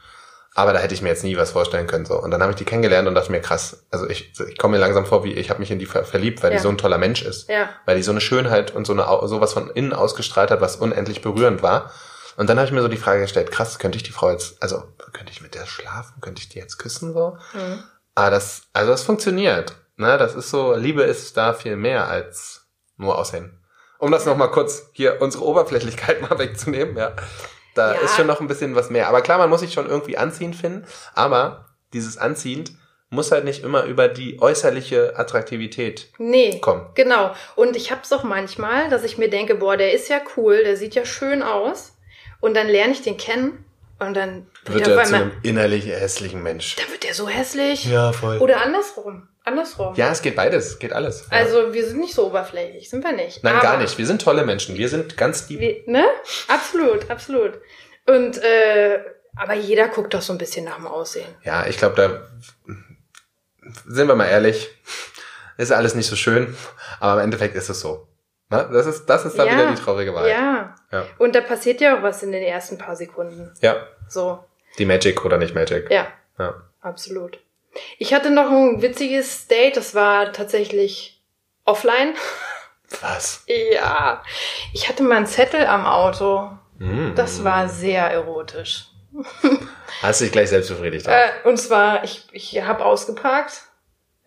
[0.55, 2.19] aber da hätte ich mir jetzt nie was vorstellen können so.
[2.21, 4.81] Und dann habe ich die kennengelernt und dachte mir krass, also ich, ich komme mir
[4.81, 6.57] langsam vor, wie ich habe mich in die ver verliebt, weil Ja.
[6.59, 7.69] die so ein toller Mensch ist, Ja.
[7.87, 11.23] weil die so eine Schönheit und so eine sowas von innen ausgestrahlt hat, was unendlich
[11.23, 11.91] berührend war.
[12.37, 14.61] Und dann habe ich mir so die Frage gestellt, krass, könnte ich die Frau jetzt,
[14.63, 17.37] also könnte ich mit der schlafen, könnte ich die jetzt küssen so?
[17.53, 17.83] Mhm.
[18.15, 19.75] Ah, das, also das funktioniert.
[19.97, 23.61] Ne, das ist so, Liebe ist da viel mehr als nur Aussehen.
[23.99, 27.13] Um das nochmal kurz hier unsere Oberflächlichkeit mal wegzunehmen, ja.
[27.75, 28.01] Da Ja.
[28.01, 29.09] ist schon noch ein bisschen was mehr.
[29.09, 30.87] Aber klar, man muss sich schon irgendwie anziehend finden.
[31.15, 32.73] Aber dieses Anziehend
[33.11, 36.59] muss halt nicht immer über die äußerliche Attraktivität Nee.
[36.61, 36.87] kommen.
[36.95, 37.33] Genau.
[37.55, 40.77] Und ich hab's auch manchmal, dass ich mir denke, boah, der ist ja cool, der
[40.77, 41.97] sieht ja schön aus.
[42.41, 43.65] Und dann lerne ich den kennen
[44.01, 46.77] und dann wird, Wird er er zu einem innerlich hässlichen Mensch.
[46.77, 47.85] dann wird der so hässlich.
[47.87, 48.39] Ja, voll.
[48.39, 49.29] Oder andersrum.
[49.45, 49.95] Andersrum.
[49.95, 51.27] Ja, es geht beides, geht alles.
[51.31, 51.37] Ja.
[51.39, 53.45] Also wir sind nicht so oberflächlich, sind wir nicht.
[53.45, 53.99] Nein, Aber gar nicht.
[53.99, 54.77] Wir sind tolle Menschen.
[54.77, 55.61] Wir sind ganz die.
[55.61, 56.05] Wir, ne?
[56.49, 57.61] Absolut, absolut.
[58.07, 59.01] Und äh,
[59.37, 61.29] aber jeder guckt doch so ein bisschen nach dem Aussehen.
[61.43, 62.29] Ja, ich glaube, da
[63.87, 64.71] sind wir mal ehrlich,
[65.57, 66.57] ist alles nicht so schön,
[67.01, 68.07] aber im Endeffekt ist es so.
[68.51, 68.69] Ne?
[68.73, 70.31] Das ist, das ist dann Ja, wieder die traurige Wahrheit.
[70.33, 70.75] Ja.
[70.93, 71.07] Ja.
[71.19, 73.53] Und da passiert ja auch was in den ersten paar Sekunden.
[73.61, 73.77] ja.
[74.09, 74.45] So,
[74.79, 75.91] Die Magic oder nicht Magic.
[75.91, 76.07] ja,
[76.39, 76.55] Ja.
[76.83, 77.39] absolut.
[77.99, 81.23] Ich hatte noch ein witziges Date, das war tatsächlich
[81.65, 82.15] offline.
[83.01, 83.45] Was?
[83.47, 84.23] Ja,
[84.73, 86.51] ich hatte mal einen Zettel am Auto.
[86.79, 87.15] Mm.
[87.15, 88.87] Das war sehr erotisch.
[90.03, 91.07] Hast dich gleich selbst befriedigt.
[91.07, 93.63] Äh, und zwar, ich, ich habe ausgeparkt.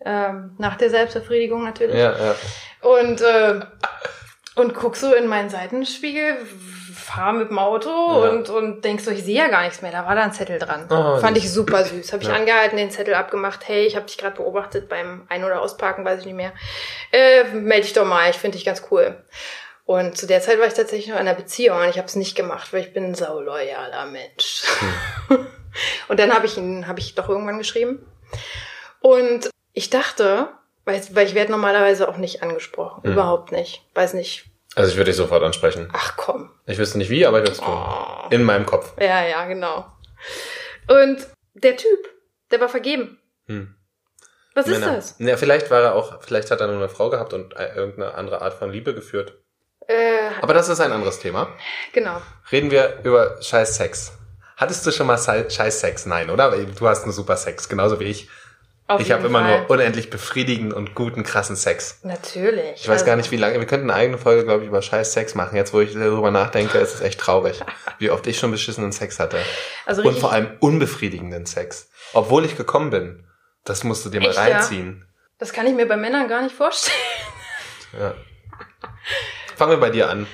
[0.04, 1.96] Ähm, nach der Selbstbefriedigung natürlich.
[1.96, 2.34] ja, ja.
[2.82, 3.60] Und, äh,
[4.54, 6.36] und guck so in meinen Seitenspiegel,
[7.08, 8.30] fahr mit dem Auto Ja.
[8.30, 9.90] und, und denk so, ich sehe ja gar nichts mehr.
[9.90, 10.86] Da war da ein Zettel dran.
[10.90, 12.12] Oh, Fand ich super süß.
[12.12, 12.34] Habe ich Ja.
[12.36, 13.66] angehalten, den Zettel abgemacht.
[13.66, 16.52] Hey, ich habe dich gerade beobachtet beim Ein- oder Ausparken, weiß ich nicht mehr.
[17.12, 19.16] Äh, melde dich doch mal, ich finde dich ganz cool.
[19.84, 22.14] Und zu der Zeit war ich tatsächlich noch in einer Beziehung und ich habe es
[22.16, 24.64] nicht gemacht, weil ich bin ein sauloyaler Mensch.
[25.28, 25.46] Hm.
[26.08, 28.06] und dann habe ich ihn, habe ich doch irgendwann geschrieben.
[29.00, 30.48] Und ich dachte,
[30.84, 33.02] weil, weil ich werde normalerweise auch nicht angesprochen.
[33.04, 33.12] Hm.
[33.12, 33.82] Überhaupt nicht.
[33.94, 34.44] Weiß nicht.
[34.78, 35.88] Also ich würde dich sofort ansprechen.
[35.92, 36.50] Ach komm.
[36.66, 37.68] Ich wüsste nicht wie, aber ich würde es tun.
[37.74, 38.26] Oh.
[38.30, 38.92] In meinem Kopf.
[39.00, 39.86] Ja, ja, genau.
[40.88, 42.08] Und der Typ,
[42.50, 43.18] der war vergeben.
[43.46, 43.74] Hm.
[44.54, 44.94] Was ist Männer.
[44.96, 45.14] das?
[45.18, 48.14] Ja, vielleicht war er auch, vielleicht hat er nur eine Frau gehabt und äh, irgendeine
[48.14, 49.34] andere Art von Liebe geführt.
[49.86, 51.48] Äh, Aber das ist ein anderes Thema.
[51.92, 52.20] genau.
[52.50, 54.12] Reden wir über scheiß Sex.
[54.56, 56.06] Hattest du schon mal scheiß Sex?
[56.06, 56.50] Nein, oder?
[56.50, 58.28] Du hast einen super Sex, genauso wie ich.
[58.88, 62.00] Auf ich habe immer nur unendlich befriedigenden und guten, krassen Sex.
[62.04, 62.72] Natürlich.
[62.76, 63.58] Ich weiß Also, gar nicht, wie lange.
[63.58, 65.56] Wir könnten eine eigene Folge, glaube ich, über scheiß Sex machen.
[65.56, 67.60] Jetzt, wo ich darüber nachdenke, ist es echt traurig,
[67.98, 69.38] wie oft ich schon beschissenen Sex hatte.
[69.84, 71.90] Also Und vor allem unbefriedigenden Sex.
[72.14, 73.26] Obwohl ich gekommen bin.
[73.64, 74.42] Das musst du dir mal Echt, ja?
[74.44, 75.06] reinziehen.
[75.38, 76.96] das kann ich mir bei Männern gar nicht vorstellen.
[77.98, 78.14] Ja.
[79.56, 80.26] Fangen wir bei dir an.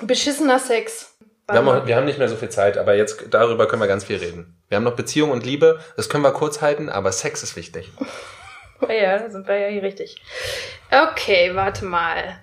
[0.00, 1.16] Beschissener Sex.
[1.46, 4.04] Wir haben, wir haben nicht mehr so viel Zeit, aber jetzt darüber können wir ganz
[4.04, 4.56] viel reden.
[4.68, 7.90] Wir haben noch Beziehung und Liebe, das können wir kurz halten, aber Sex ist wichtig.
[8.88, 10.16] Ja, da sind wir ja hier richtig.
[10.90, 12.38] Okay, warte mal.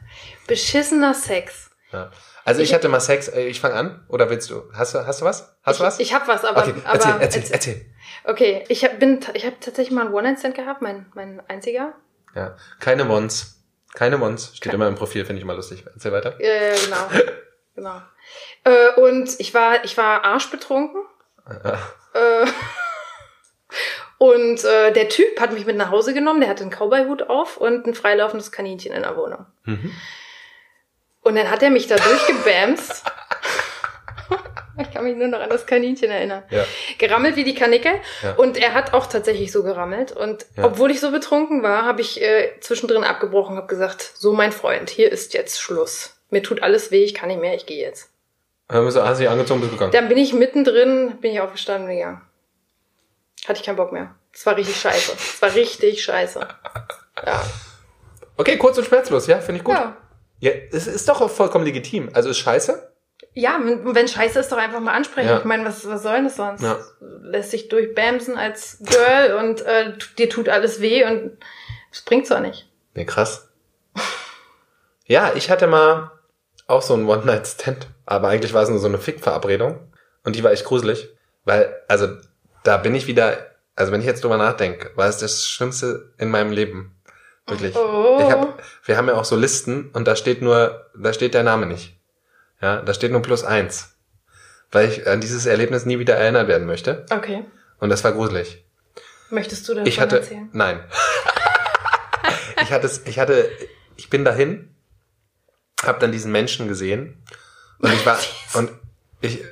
[0.48, 1.70] Beschissener Sex.
[1.92, 2.10] Ja.
[2.46, 4.64] Also ich, Ich- hatte mal Sex, äh, ich fange an, oder willst du?
[4.74, 5.56] Hast du, hast du was?
[5.62, 6.00] Hast du was?
[6.00, 6.62] Ich, ich hab was, aber.
[6.62, 7.86] okay, aber erzähl, erzähl, erzähl- erzähl.
[8.24, 11.94] Okay, ich hab, bin, ich habe tatsächlich mal einen One-Night-Stand gehabt, mein, mein einziger.
[12.34, 12.56] Ja.
[12.80, 13.62] Keine Mons.
[13.94, 14.56] Keine Mons.
[14.56, 15.84] Steht immer im Profil, finde ich immer lustig.
[15.94, 16.40] Erzähl weiter.
[16.40, 17.08] Äh, genau.
[17.76, 18.02] genau.
[18.64, 21.02] Äh, und ich war, ich war arschbetrunken.
[22.14, 22.46] Äh,
[24.18, 27.58] und äh, der Typ hat mich mit nach Hause genommen, der hatte einen Cowboy-Hut auf
[27.58, 29.46] und ein freilaufendes Kaninchen in der Wohnung.
[29.64, 29.92] Mhm.
[31.22, 33.04] Und dann hat er mich da durchgebämst.
[34.80, 36.44] ich kann mich nur noch an das Kaninchen erinnern.
[36.50, 36.66] Ja.
[37.00, 37.92] Gerammelt wie die Kanicke.
[38.22, 38.34] Ja.
[38.36, 40.12] Und er hat auch tatsächlich so gerammelt.
[40.12, 40.66] Und Ja.
[40.66, 44.90] obwohl ich so betrunken war, habe ich äh, zwischendrin abgebrochen, habe gesagt, so mein Freund,
[44.92, 46.18] hier ist jetzt Schluss.
[46.30, 48.11] Mir tut alles weh, ich kann nicht mehr, ich gehe jetzt.
[48.72, 49.92] Dann hast du dich angezogen, bist gegangen.
[49.92, 52.22] Dann bin ich mittendrin, bin ich aufgestanden und gegangen.
[53.48, 54.16] Hatte ich keinen Bock mehr.
[54.34, 55.14] Es war richtig scheiße.
[55.14, 56.40] Es war richtig scheiße.
[57.26, 57.44] Ja.
[58.38, 59.76] Okay, kurz und schmerzlos, ja, finde ich gut.
[59.76, 59.98] Ja.
[60.40, 62.10] Ja, es ist doch auch vollkommen legitim.
[62.14, 62.92] Also ist scheiße.
[63.34, 65.30] Ja, wenn, wenn scheiße ist, doch einfach mal ansprechen.
[65.30, 65.38] Ja.
[65.38, 66.64] Ich meine, was, was soll denn das sonst?
[66.64, 66.80] Ja.
[67.00, 71.38] Lässt sich durchbamsen als Girl und äh, dir tut alles weh und
[71.92, 72.68] das bringt zwar nicht.
[72.96, 73.50] Nee, krass.
[75.06, 76.12] Ja, ich hatte mal
[76.68, 79.80] auch so ein One-Night-Stand, aber eigentlich war es nur so eine Fick-Verabredung
[80.26, 81.08] und die war echt gruselig,
[81.46, 82.18] weil, also,
[82.64, 86.30] da bin ich wieder, also wenn ich jetzt drüber nachdenke, war es das Schlimmste in
[86.30, 86.94] meinem Leben.
[87.48, 87.74] Wirklich.
[87.74, 88.18] Oh.
[88.20, 91.44] Ich hab, wir haben ja auch so Listen und da steht nur, da steht der
[91.44, 91.98] Name nicht.
[92.62, 93.96] Ja, da steht nur plus eins.
[94.72, 97.06] Weil ich an dieses Erlebnis nie wieder erinnert werden möchte.
[97.12, 97.46] Okay.
[97.80, 98.66] Und das war gruselig.
[99.30, 100.50] Möchtest du davon Ich hatte, erzählen?
[100.52, 100.84] nein.
[102.62, 103.50] ich hatte, ich hatte,
[103.96, 104.76] ich bin dahin,
[105.82, 107.24] hab dann diesen Menschen gesehen
[107.82, 108.18] und ich war
[108.54, 108.72] und
[109.22, 109.44] ich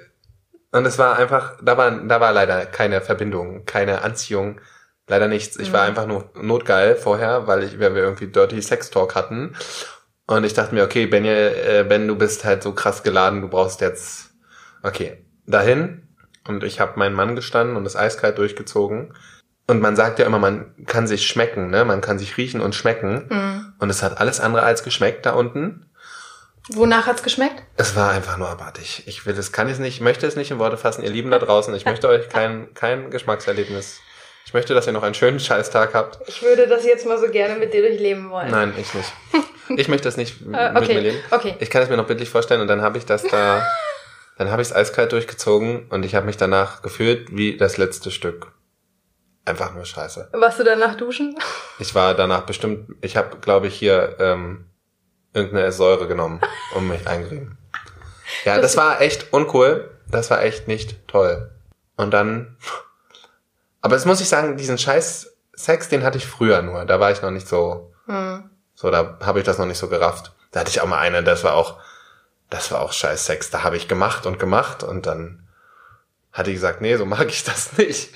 [0.72, 4.62] und es war einfach, da war, da war leider keine Verbindung, keine Anziehung,
[5.08, 5.58] leider nichts.
[5.58, 9.56] Ich war einfach nur notgeil vorher, weil ich, weil wir irgendwie Dirty Sex Talk hatten
[10.30, 13.48] und ich dachte mir, okay, Ben, äh, Ben, du bist halt so krass geladen, du
[13.48, 14.30] brauchst jetzt,
[14.84, 16.08] okay, dahin
[16.48, 19.15] und ich habe meinen Mann gestanden und das eiskalt durchgezogen.
[19.65, 21.84] Und man sagt ja immer, man kann sich schmecken, ne?
[21.84, 23.28] Man kann sich riechen und schmecken.
[23.30, 23.74] Mhm.
[23.80, 25.88] Und es hat alles andere als geschmeckt da unten.
[26.73, 27.63] Wonach hat's geschmeckt?
[27.77, 29.03] Es war einfach nur abartig.
[29.08, 31.32] Ich will es, kann es nicht, ich möchte es nicht in Worte fassen, ihr Lieben
[31.32, 31.73] da draußen.
[31.75, 33.99] Ich möchte euch kein, kein Geschmackserlebnis.
[34.45, 36.27] Ich möchte, dass ihr noch einen schönen Scheißtag habt.
[36.27, 38.49] Ich würde das jetzt mal so gerne mit dir durchleben wollen.
[38.51, 39.12] Nein, ich nicht.
[39.77, 41.17] Ich möchte das nicht Äh, mit okay, mir leben.
[41.32, 41.55] okay.
[41.60, 43.63] Ich kann es mir noch bildlich vorstellen und dann habe ich das da,
[44.38, 48.10] dann habe ich es eiskalt durchgezogen und ich habe mich danach gefühlt wie das letzte
[48.12, 48.51] Stück.
[49.45, 50.29] Einfach nur scheiße.
[50.34, 51.36] Warst du danach duschen?
[51.79, 54.65] Ich war danach bestimmt, ich habe, glaube ich, hier ähm,
[55.34, 56.42] irgendeine Säure genommen
[56.76, 57.58] und mich eingerieben.
[58.46, 59.92] Ja, das war echt uncool.
[60.08, 61.52] Das war echt nicht toll.
[61.96, 62.58] Und dann,
[63.82, 66.86] aber das muss ich sagen, diesen scheiß Sex, den hatte ich früher nur.
[66.86, 68.50] Da war ich noch nicht so, Hm.
[68.76, 70.32] so, da habe ich das noch nicht so gerafft.
[70.52, 71.78] Da hatte ich auch mal eine, das war auch,
[72.50, 73.50] das war auch scheiß Sex.
[73.52, 75.48] Da habe ich gemacht und gemacht und dann
[76.32, 78.13] hat die gesagt, nee, so mag ich das nicht.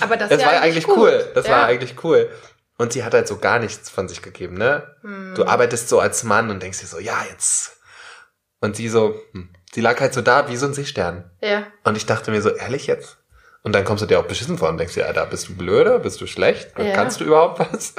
[0.00, 0.96] Aber das, Das ja war eigentlich gut.
[0.96, 1.30] cool.
[1.34, 1.52] Das ja.
[1.52, 2.30] war eigentlich cool.
[2.78, 4.94] Und sie hat halt so gar nichts von sich gegeben, ne?
[5.02, 5.34] Hm.
[5.34, 7.78] Du arbeitest so als Mann und denkst dir so, ja, jetzt.
[8.60, 9.50] Und sie so, hm.
[9.72, 11.30] sie lag halt so da wie so ein Seestern.
[11.40, 11.66] Ja.
[11.84, 13.18] Und ich dachte mir so, ehrlich jetzt?
[13.62, 15.98] Und dann kommst du dir auch beschissen vor und denkst dir, Alter, bist du blöder?
[15.98, 16.78] Bist du schlecht?
[16.78, 16.92] Ja.
[16.94, 17.94] Kannst du überhaupt was?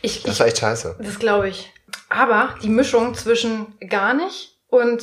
[0.00, 0.96] Ich, Das war echt scheiße.
[0.98, 1.72] das glaube ich.
[2.08, 5.02] Aber die Mischung zwischen gar nicht und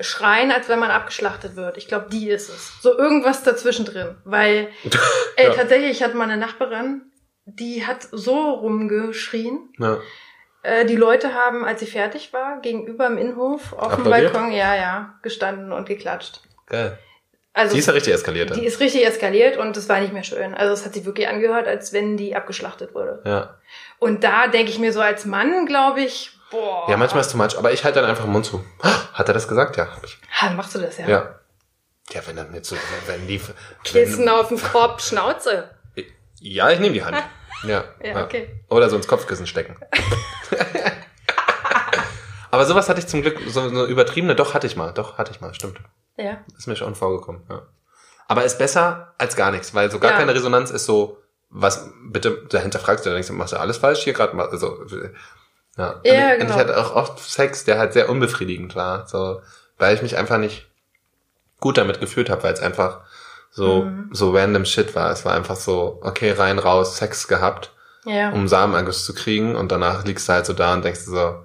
[0.00, 2.80] schreien, als wenn man abgeschlachtet wird, ich glaube, die ist es.
[2.80, 4.16] So irgendwas dazwischen drin.
[4.24, 4.68] Weil
[5.36, 5.54] äh, Ja.
[5.54, 7.02] tatsächlich, ich hatte mal eine Nachbarin,
[7.54, 9.72] die hat so rumgeschrien.
[9.78, 9.98] Ja.
[10.62, 14.04] Äh, die Leute haben, als sie fertig war, gegenüber im Innenhof auf dem?
[14.04, 16.42] Balkon, ja, ja, gestanden und geklatscht.
[16.66, 16.98] Geil.
[17.54, 18.50] Also Die ist ja richtig eskaliert.
[18.50, 18.64] die Dann.
[18.64, 20.54] ist richtig eskaliert und es war nicht mehr schön.
[20.54, 23.20] Also es hat sich wirklich angehört, als wenn die abgeschlachtet wurde.
[23.24, 23.56] Ja.
[23.98, 26.88] Und da denke ich mir so als Mann, glaube ich, boah.
[26.88, 28.64] ja, manchmal ist too much, aber ich halte dann einfach den Mund zu.
[29.12, 29.76] Hat er das gesagt?
[29.76, 30.18] Ja, hab ich.
[30.40, 31.08] Ha, machst du das ja?
[31.08, 31.34] Ja.
[32.12, 33.40] Ja, wenn dann nicht so, wenn die,
[33.84, 35.70] Kissen auf dem Korb, Schnauze.
[36.40, 37.16] ja, ich nehme die Hand.
[37.64, 37.84] Ja.
[38.02, 38.48] Ja, okay.
[38.68, 39.76] Oder so ins Kopfkissen stecken.
[42.50, 45.30] Aber sowas hatte ich zum Glück, so eine übertriebene, doch hatte ich mal, doch hatte
[45.32, 45.78] ich mal, stimmt.
[46.16, 46.38] Ja.
[46.56, 47.62] Ist mir schon vorgekommen, ja.
[48.26, 50.16] Aber ist besser als gar nichts, weil so gar Ja.
[50.18, 51.18] keine Resonanz ist so,
[51.50, 54.82] was, bitte, dahinter fragst du, denkst du, machst du alles falsch hier gerade mal, also,
[54.90, 55.04] ja.
[55.76, 56.50] Ja, und, ich- und genau.
[56.50, 59.42] ich hatte auch oft Sex, der halt sehr unbefriedigend war, so,
[59.78, 60.66] weil ich mich einfach nicht
[61.60, 63.00] gut damit gefühlt habe, weil es einfach
[63.58, 64.10] so, Mhm.
[64.12, 65.10] so random shit war.
[65.10, 67.72] Es war einfach so, okay, rein, raus, Sex gehabt
[68.04, 68.30] Ja.
[68.30, 71.44] um Samenerguss zu kriegen und danach liegst du halt so da und denkst so,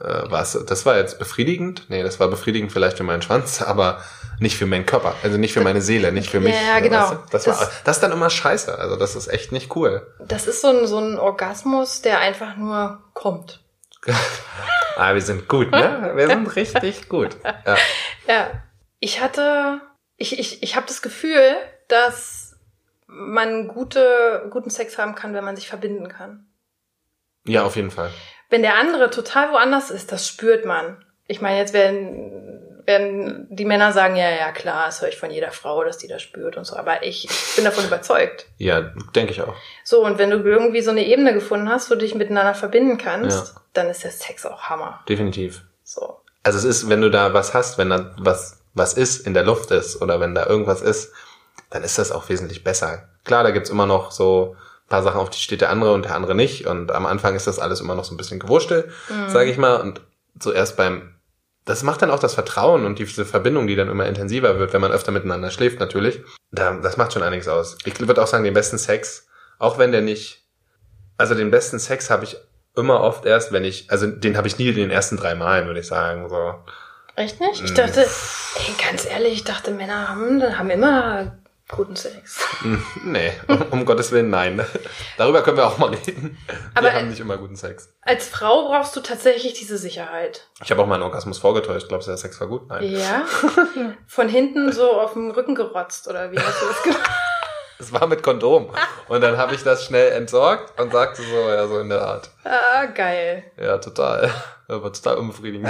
[0.00, 1.86] äh, was, das war jetzt befriedigend?
[1.88, 4.00] Nee, das war befriedigend vielleicht für meinen Schwanz, aber
[4.38, 6.54] nicht für meinen Körper, also nicht für meine Seele, nicht für mich.
[6.54, 7.00] Ja, ja, genau.
[7.10, 7.18] Weißt du?
[7.32, 10.06] das, war, Das- das ist dann immer scheiße, also das ist echt nicht cool.
[10.20, 13.60] Das ist so ein, so ein Orgasmus, der einfach nur kommt.
[15.00, 16.10] Ah, wir sind gut, ne?
[16.16, 17.36] Wir sind richtig gut.
[17.44, 17.76] Ja.
[18.26, 18.46] Ja.
[18.98, 19.80] Ich hatte,
[20.18, 21.56] ich, ich, ich habe das Gefühl,
[21.88, 22.56] dass
[23.06, 26.46] man gute, guten Sex haben kann, wenn man sich verbinden kann.
[27.46, 28.10] ja, auf jeden Fall.
[28.50, 31.04] Wenn der andere total woanders ist, das spürt man.
[31.26, 35.30] Ich meine, jetzt werden, werden die Männer sagen, ja, ja, klar, das höre ich von
[35.30, 36.76] jeder Frau, dass die das spürt und so.
[36.76, 38.46] Aber ich bin davon überzeugt.
[38.56, 38.80] Ja,
[39.14, 39.54] denke ich auch.
[39.84, 42.96] So, und wenn du irgendwie so eine Ebene gefunden hast, wo du dich miteinander verbinden
[42.98, 43.60] kannst, Ja.
[43.74, 45.02] dann ist der Sex auch Hammer.
[45.08, 45.62] Definitiv.
[45.84, 46.20] So.
[46.42, 49.44] Also es ist, wenn du da was hast, wenn da was, was ist, in der
[49.44, 51.12] Luft ist oder wenn da irgendwas ist,
[51.70, 53.08] dann ist das auch wesentlich besser.
[53.24, 56.04] Klar, da gibt's immer noch so ein paar Sachen, auf die steht der andere und
[56.06, 56.66] der andere nicht.
[56.66, 59.28] Und am Anfang ist das alles immer noch so ein bisschen gewurschtelt, Mhm.
[59.28, 59.76] sage ich mal.
[59.76, 60.00] Und
[60.38, 61.14] zuerst beim,
[61.66, 64.80] das macht dann auch das Vertrauen und diese Verbindung, die dann immer intensiver wird, wenn
[64.80, 66.20] man öfter miteinander schläft natürlich.
[66.52, 67.76] Da, das macht schon einiges aus.
[67.84, 69.26] Ich würde auch sagen, den besten Sex,
[69.58, 70.44] auch wenn der nicht
[71.18, 72.36] also den besten Sex habe ich
[72.76, 75.66] immer oft erst, wenn ich, also den habe ich nie in den ersten drei Malen,
[75.66, 76.28] würde ich sagen.
[76.28, 76.54] So.
[77.18, 77.64] Echt nicht?
[77.64, 77.74] Ich Mm.
[77.74, 82.46] dachte, ey, ganz ehrlich, ich dachte, Männer haben, haben immer guten Sex.
[82.60, 84.64] Hm, Nee, um, um Gottes Willen, nein.
[85.16, 86.38] Darüber können wir auch mal reden.
[86.74, 87.92] Aber- wir haben nicht immer guten Sex.
[88.02, 90.46] Als Frau brauchst du tatsächlich diese Sicherheit.
[90.62, 91.88] Ich habe auch mal einen Orgasmus vorgetäuscht.
[91.88, 92.68] Glaubst du, der Sex war gut?
[92.68, 92.84] Nein.
[92.84, 93.24] Ja?
[94.06, 97.10] Von hinten so auf dem Rücken gerotzt, oder wie hast du das gemacht?
[97.80, 98.72] Es war mit Kondom.
[99.08, 102.30] Und dann habe ich das schnell entsorgt und sagte so, ja, so in der Art.
[102.44, 103.44] Ah, geil.
[103.56, 104.32] Ja, total.
[104.68, 105.68] Das war total unbefriedigend.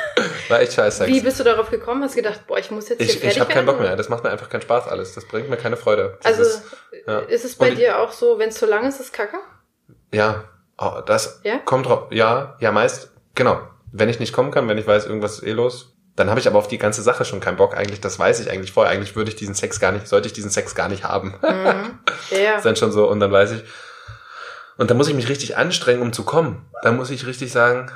[0.48, 1.10] War echt scheiß Sex.
[1.10, 2.02] Wie bist du darauf gekommen?
[2.04, 3.96] Hast gedacht, boah, ich muss jetzt hier ich fertig ich habe keinen Bock mehr.
[3.96, 5.14] Das macht mir einfach keinen Spaß alles.
[5.14, 6.18] Das bringt mir keine Freude.
[6.22, 6.62] Also, Dieses-
[7.06, 7.18] ja.
[7.20, 9.36] ist es bei Und- dir auch so, wenn es zu lang ist, ist Kacke?
[10.12, 10.44] Ja,
[10.78, 11.58] oh, das Ja?
[11.58, 12.06] kommt drauf.
[12.12, 13.60] Ja, ja, meist, genau.
[13.92, 16.46] Wenn ich nicht kommen kann, wenn ich weiß, irgendwas ist eh los, dann habe ich
[16.46, 17.76] aber auf die ganze Sache schon keinen Bock.
[17.76, 18.92] Eigentlich, das weiß ich eigentlich vorher.
[18.92, 21.34] Eigentlich würde ich diesen Sex gar nicht, sollte ich diesen Sex gar nicht haben.
[21.42, 21.98] Mhm.
[22.30, 22.54] Ja.
[22.56, 23.64] ist dann schon so, und dann weiß ich,
[24.78, 26.64] und dann muss ich mich richtig anstrengen, um zu kommen.
[26.82, 27.90] Dann muss ich richtig sagen,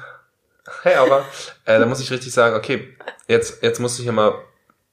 [0.82, 1.24] hey, aber,
[1.64, 2.96] äh, dann muss ich richtig sagen, okay,
[3.28, 4.34] jetzt, jetzt muss ich mal,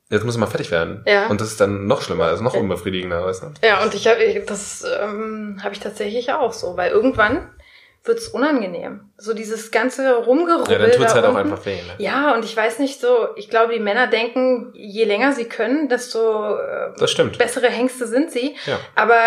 [0.10, 1.04] jetzt muss ich mal fertig werden.
[1.06, 1.28] Ja.
[1.28, 3.54] Und das ist dann noch schlimmer, ist noch unbefriedigender, weißt du?
[3.64, 7.50] Ja, und ich habe das ähm, habe ich tatsächlich auch so, weil irgendwann
[8.08, 9.10] wird's unangenehm.
[9.18, 10.72] So dieses ganze Rumgerubbel.
[10.72, 11.52] Ja, dann tut's da halt auch unten.
[11.52, 11.94] einfach weh, ne?
[11.98, 15.90] Ja, und ich weiß nicht so, ich glaube, die Männer denken, je länger sie können,
[15.90, 17.38] desto äh, Das stimmt.
[17.38, 18.56] bessere Hengste sind sie.
[18.66, 18.80] Ja.
[18.96, 19.20] Aber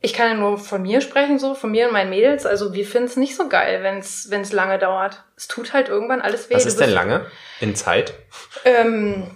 [0.00, 2.46] ich kann ja nur von mir sprechen, so, von mir und meinen Mädels.
[2.46, 5.24] Also wir finden's nicht so geil, wenn's wenn's lange dauert.
[5.36, 6.54] Es tut halt irgendwann alles weh.
[6.54, 7.26] Was ist denn lange?
[7.60, 8.14] In Zeit?
[8.64, 9.30] Ähm,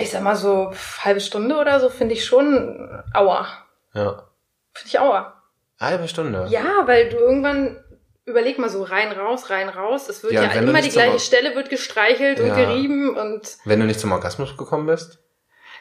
[0.00, 0.72] ich sag mal so,
[1.04, 3.46] halbe Stunde oder so finde ich schon aua.
[3.94, 4.28] Ja.
[4.72, 5.40] Finde ich aua.
[5.78, 6.46] Halbe Stunde.
[6.48, 7.76] Ja, weil du irgendwann
[8.24, 10.08] überleg mal so rein raus, rein raus.
[10.08, 12.54] Es wird Ja, ja, und wenn immer die gleiche Stelle wird gestreichelt und Ja.
[12.54, 15.18] gerieben und Wenn du nicht zum Orgasmus gekommen bist?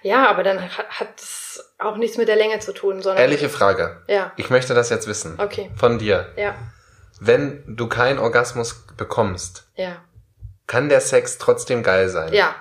[0.01, 4.01] Ja, aber dann hat, es auch nichts mit der Länge zu tun, sondern Ehrliche Frage.
[4.07, 5.39] ja, Ich möchte das jetzt wissen.
[5.39, 6.31] okay, Von dir.
[6.35, 6.55] ja,
[7.19, 9.97] Wenn du keinen Orgasmus bekommst, ja,
[10.67, 12.33] kann der Sex trotzdem geil sein?
[12.33, 12.55] ja.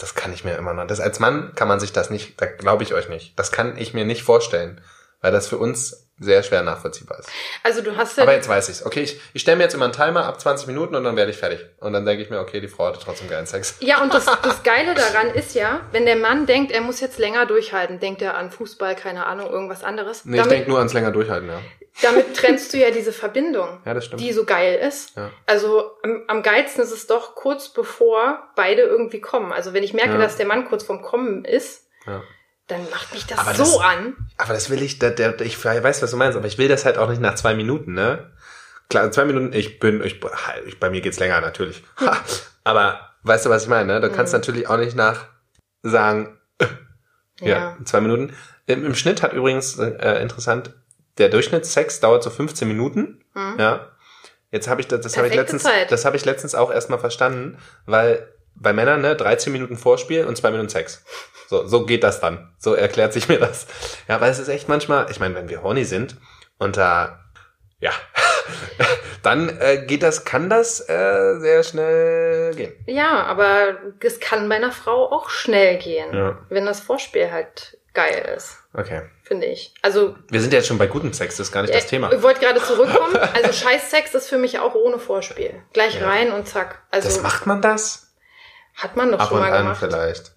[0.00, 0.86] Das kann ich mir immer noch.
[0.86, 3.36] Das, als Mann kann man sich das nicht, da glaube ich euch nicht.
[3.36, 4.80] Das kann ich mir nicht vorstellen,
[5.20, 7.28] weil das für uns sehr schwer nachvollziehbar ist.
[7.62, 8.84] Also du hast ja Aber jetzt weiß ich's.
[8.84, 11.30] Okay, ich, ich stelle mir jetzt immer einen Timer ab 20 Minuten und dann werde
[11.30, 11.64] ich fertig.
[11.80, 13.76] Und dann denke ich mir, okay, die Frau hatte trotzdem geilen Sex.
[13.80, 17.18] Ja, und das, das Geile daran ist ja, wenn der Mann denkt, er muss jetzt
[17.18, 20.24] länger durchhalten, denkt er an Fußball, keine Ahnung, irgendwas anderes.
[20.24, 21.60] Nee, ich damit, denke nur ans länger durchhalten, ja.
[22.02, 24.20] damit trennst du ja diese Verbindung, Ja, das stimmt.
[24.20, 25.16] die so geil ist.
[25.16, 25.30] Ja.
[25.46, 29.52] Also am, am geilsten ist es doch kurz bevor beide irgendwie kommen.
[29.52, 30.18] Also wenn ich merke, Ja.
[30.18, 32.22] dass der Mann kurz vorm Kommen ist, ja.
[32.68, 34.16] Dann macht mich das Aber so das- an.
[34.36, 36.84] Aber das will ich, der, der, ich weiß, was du meinst, aber ich will das
[36.84, 38.30] halt auch nicht nach zwei Minuten, ne?
[38.90, 41.82] Klar, zwei Minuten, ich bin, ich, bei mir geht's länger, natürlich.
[42.00, 42.16] Ha,
[42.64, 44.00] aber weißt du, was ich meine, ne?
[44.00, 44.38] Du kannst Mhm.
[44.40, 45.26] natürlich auch nicht nach
[45.82, 46.38] sagen,
[47.40, 48.34] ja, zwei Minuten.
[48.66, 50.72] Im, Im Schnitt hat übrigens, äh, interessant,
[51.18, 53.56] der Durchschnittssex dauert so 15 Minuten, Mhm.
[53.58, 53.88] ja.
[54.50, 55.92] Jetzt habe ich das, das habe ich letztens, Zeit.
[55.92, 60.36] das habe ich letztens auch erstmal verstanden, weil bei Männern, ne, 13 Minuten Vorspiel und
[60.36, 61.04] zwei Minuten Sex.
[61.48, 62.52] So, so geht das dann.
[62.58, 63.66] So erklärt sich mir das.
[64.06, 66.16] Ja, weil es ist echt manchmal, ich meine, wenn wir horny sind
[66.58, 67.20] und da,
[67.80, 67.92] ja,
[69.22, 72.72] dann äh, geht das, kann das äh, sehr schnell gehen.
[72.86, 76.38] Ja, aber es kann bei einer Frau auch schnell gehen, Ja.
[76.48, 79.02] wenn das Vorspiel halt geil ist, Okay.
[79.24, 79.74] finde ich.
[79.82, 81.88] Also Wir sind ja jetzt schon bei gutem Sex, das ist gar nicht das äh,
[81.88, 82.12] Thema.
[82.12, 83.16] Ich wollte gerade zurückkommen.
[83.34, 85.62] Also Scheißsex ist für mich auch ohne Vorspiel.
[85.72, 86.06] Gleich Ja.
[86.08, 86.82] rein und zack.
[86.90, 88.04] Also Das macht man das?
[88.74, 89.78] hat man doch Ab schon und mal an gemacht.
[89.80, 90.32] vielleicht.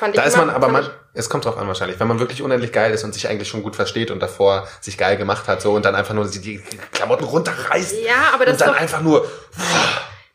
[0.00, 2.18] Fand Da ich ist immer- man, aber man, es kommt drauf an wahrscheinlich, wenn man
[2.20, 5.46] wirklich unendlich geil ist und sich eigentlich schon gut versteht und davor sich geil gemacht
[5.46, 8.80] hat, so und dann einfach nur die, Klamotten runterreißt ja, aber das und dann doch,
[8.80, 9.30] einfach nur,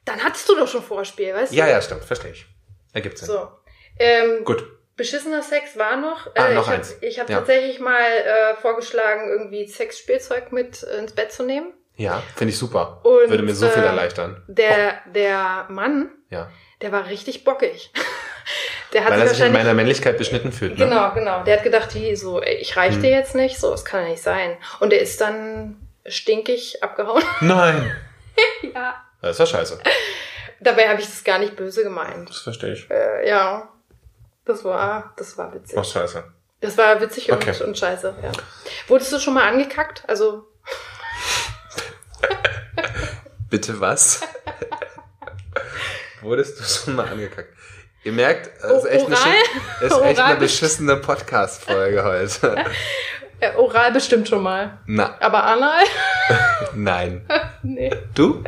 [0.05, 1.55] dann hattest du doch schon Vorspiel, weißt du?
[1.55, 2.45] ja, ja, stimmt, verstehe ich.
[2.93, 3.27] Ergibt Sinn.
[3.27, 3.47] So.
[3.97, 4.63] Ähm, Gut.
[4.97, 6.27] Beschissener Sex war noch.
[6.35, 6.95] Ah, äh, noch ich habe eins.
[7.01, 7.37] ich hab Ja.
[7.39, 11.73] tatsächlich mal äh, vorgeschlagen, irgendwie Sexspielzeug mit äh, ins Bett zu nehmen.
[11.97, 13.01] Ja, finde ich super.
[13.03, 14.43] Und, Würde mir so viel äh, erleichtern.
[14.47, 16.49] Der, der Mann, Ja.
[16.81, 17.91] der war richtig bockig.
[18.93, 20.77] der hat Weil er sich in meiner Männlichkeit beschnitten fühlt.
[20.77, 20.85] Ne?
[20.85, 21.43] Genau, genau.
[21.43, 23.01] Der hat gedacht, wie so, ich reich Hm.
[23.01, 24.57] dir jetzt nicht, so, das kann ja nicht sein.
[24.79, 27.23] Und der ist dann stinkig abgehauen.
[27.41, 27.95] Nein.
[28.73, 28.95] ja.
[29.21, 29.79] Das ja scheiße.
[30.59, 32.29] Dabei habe ich das gar nicht böse gemeint.
[32.29, 32.89] Das verstehe ich.
[32.89, 33.69] Äh, ja.
[34.45, 35.77] Das war, das war witzig.
[35.77, 36.23] Ach, scheiße.
[36.61, 37.63] Das war witzig und, Okay.
[37.63, 38.31] und scheiße, ja.
[38.87, 40.03] Wurdest du schon mal angekackt?
[40.07, 40.47] Also,
[43.49, 44.21] Bitte was?
[46.21, 47.49] Wurdest du schon mal angekackt?
[48.05, 49.33] Ihr merkt, es ist echt eine, Oral?
[49.81, 52.55] es ist echt eine beschissene Podcast-Folge heute.
[53.57, 54.77] oral bestimmt schon mal.
[54.85, 55.83] Na, Aber anal?
[56.75, 57.25] nein.
[57.63, 57.91] nee.
[58.13, 58.43] Du?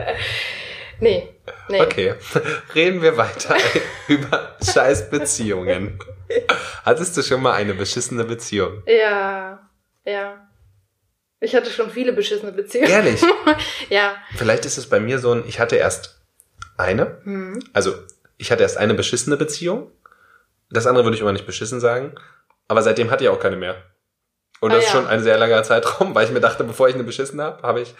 [0.99, 1.27] Nee.
[1.69, 1.81] Nee.
[1.81, 2.13] Okay.
[2.75, 3.57] Reden wir weiter
[4.07, 5.97] über scheiß Beziehungen.
[6.85, 8.83] Hattest du schon mal eine beschissene Beziehung?
[8.85, 9.67] Ja.
[10.05, 10.47] Ja.
[11.39, 12.91] Ich hatte schon viele beschissene Beziehungen.
[12.91, 13.23] Ehrlich?
[13.89, 14.17] ja.
[14.35, 16.21] Vielleicht ist es bei mir so ein, ich hatte erst
[16.77, 17.59] eine, Hm.
[17.73, 17.95] also
[18.37, 19.91] ich hatte erst eine beschissene Beziehung.
[20.69, 22.15] Das andere würde ich immer nicht beschissen sagen.
[22.67, 23.75] Aber seitdem hatte ich auch keine mehr.
[24.59, 24.99] Und Ah, das ist ja.
[24.99, 27.81] schon ein sehr langer Zeitraum, weil ich mir dachte, bevor ich eine beschissen habe, habe
[27.81, 27.93] ich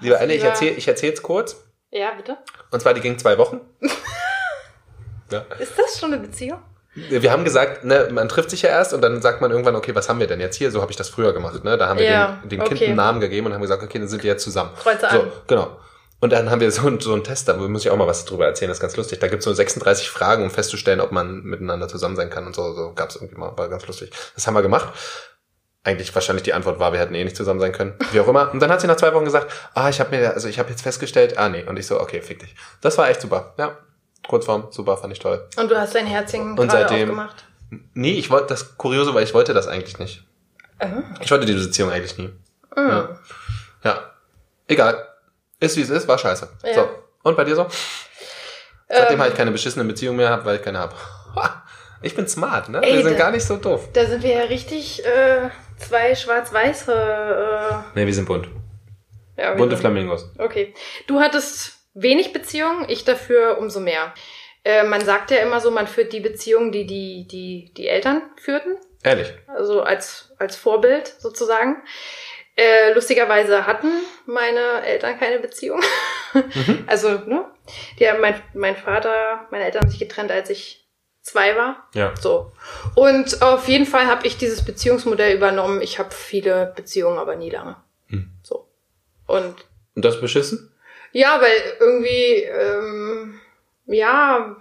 [0.00, 0.34] lieber eine.
[0.34, 1.56] Ich erzähle ich erzähl's kurz.
[1.90, 2.36] Ja, bitte.
[2.70, 3.60] Und zwar, die ging zwei Wochen.
[5.30, 5.44] ja.
[5.58, 6.62] Ist das schon eine Beziehung?
[6.94, 9.94] Wir haben gesagt, ne, man trifft sich ja erst und dann sagt man irgendwann, okay,
[9.94, 10.70] was haben wir denn jetzt hier?
[10.70, 11.64] So habe ich das früher gemacht.
[11.64, 11.78] Ne?
[11.78, 12.86] Da haben wir Ja, dem, dem Kind okay.
[12.88, 14.70] einen Namen gegeben und haben gesagt, okay, dann sind wir jetzt zusammen.
[14.76, 15.32] Kreuze so, an.
[15.46, 15.76] genau.
[16.22, 18.24] Und dann haben wir so, einen- so einen Test, da muss ich auch mal was
[18.24, 19.18] drüber erzählen, das ist ganz lustig.
[19.18, 22.72] Da gibt's so 36 Fragen, um festzustellen, ob man miteinander zusammen sein kann und so.
[22.74, 24.12] So gab's irgendwie mal, war ganz lustig.
[24.36, 24.88] Das haben wir gemacht.
[25.84, 27.94] Eigentlich wahrscheinlich die Antwort war, wir hätten eh nicht zusammen sein können.
[28.12, 28.52] Wie auch immer.
[28.52, 30.70] Und dann hat sie nach zwei Wochen gesagt, ah, ich habe mir, also ich habe
[30.70, 31.64] jetzt festgestellt, ah nee.
[31.64, 32.54] Und ich so, okay, fick dich.
[32.80, 33.54] Das war echt super.
[33.58, 33.76] Ja.
[34.28, 35.44] Kurzform, super, fand ich toll.
[35.56, 37.44] Und du hast dein Herzchen Und seitdem- aufgemacht.
[37.94, 40.22] Nee, ich wollte das Kuriose, weil ich wollte das eigentlich nicht.
[40.80, 41.02] Mhm.
[41.20, 42.28] Ich wollte die Beziehung eigentlich nie.
[42.76, 42.88] Mhm.
[42.88, 43.08] Ja.
[43.82, 44.10] ja.
[44.68, 45.08] Egal.
[45.62, 46.48] Ist wie es ist, war scheiße.
[46.64, 46.74] Ja.
[46.74, 46.88] So.
[47.22, 47.66] Und bei dir so?
[48.88, 50.94] Seitdem Ähm, habe ich keine beschissene Beziehung mehr, hab, weil ich keine habe.
[52.02, 52.80] Ich bin smart, ne?
[52.82, 53.88] Ey, Wir sind da- gar nicht so doof.
[53.92, 55.48] Da sind wir ja richtig äh,
[55.78, 56.92] zwei schwarz-weiße.
[56.92, 58.48] Äh, Nee, wir sind bunt.
[59.36, 60.28] ja, Bunte Flamingos.
[60.36, 60.74] Okay.
[61.06, 64.12] Du hattest wenig Beziehungen, ich dafür umso mehr.
[64.64, 68.22] Äh, man sagt ja immer so, man führt die Beziehungen, die die, die, die Eltern
[68.36, 68.76] führten.
[69.04, 69.32] Ehrlich.
[69.46, 71.82] Also als, als Vorbild sozusagen.
[72.56, 73.88] Äh, lustigerweise hatten
[74.26, 75.80] meine Eltern keine Beziehung.
[76.34, 76.84] Mhm.
[76.86, 77.44] Also, ne?
[77.98, 80.86] Die haben mein, mein Vater, meine Eltern haben sich getrennt, als ich
[81.22, 81.88] zwei war.
[81.94, 82.12] Ja.
[82.20, 82.52] So.
[82.94, 85.80] Und auf jeden Fall habe ich dieses Beziehungsmodell übernommen.
[85.80, 87.76] Ich habe viele Beziehungen, aber nie lange.
[88.08, 88.30] Hm.
[88.42, 88.66] So.
[89.26, 89.54] Und
[89.94, 90.74] Und das beschissen?
[91.12, 93.40] ja, weil irgendwie, ähm,
[93.86, 94.56] ja,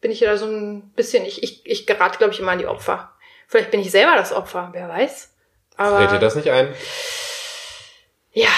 [0.00, 2.66] bin ich da so ein bisschen, ich, ich, ich gerate, glaube ich, immer an die
[2.66, 3.12] Opfer.
[3.46, 5.32] Vielleicht bin ich selber das Opfer, wer weiß.
[5.76, 6.74] Aber Redet ihr das nicht ein?
[8.32, 8.48] Ja,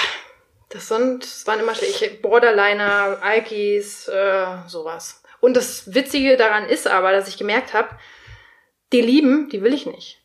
[0.69, 5.23] das sind, das waren immer ich, Borderliner, Alkis, äh, sowas.
[5.41, 7.89] Und das Witzige daran ist aber, dass ich gemerkt habe,
[8.93, 10.21] die lieben, die will ich nicht.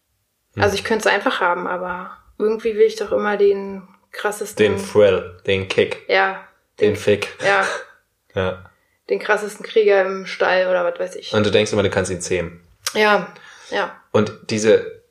[0.53, 0.63] Hm.
[0.63, 4.75] Also ich könnte es einfach haben, aber irgendwie will ich doch immer den krassesten.
[4.77, 6.47] Den Thrill, den Kick, ja,
[6.79, 7.35] den Fick.
[7.43, 7.65] ja,
[8.35, 8.69] Ja.
[9.09, 11.33] den krassesten Krieger im Stall oder was weiß ich.
[11.33, 12.61] Und du denkst immer, du kannst ihn zähmen.
[12.93, 13.33] Ja,
[13.71, 13.99] ja.
[14.11, 15.01] Und diese,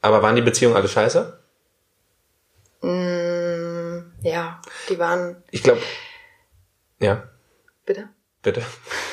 [0.00, 1.38] aber waren die Beziehungen alle scheiße?
[2.80, 3.51] Mm,
[4.22, 5.80] ja, die waren, Ich glaube,
[7.00, 7.24] ja,
[7.84, 8.08] bitte?
[8.42, 8.62] bitte.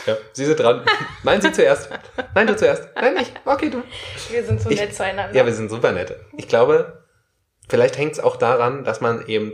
[0.06, 0.86] Ja, Sie sind dran.
[1.24, 1.90] Nein, Sie zuerst.
[2.36, 2.88] Nein, du zuerst.
[2.96, 3.32] Nein, ich.
[3.46, 3.84] Okay, du.
[4.32, 5.36] Wir sind so Ich- nett zueinander.
[5.36, 6.26] Ja, wir sind super nette.
[6.38, 7.04] Ich glaube,
[7.68, 9.54] vielleicht hängt es auch daran, dass man eben,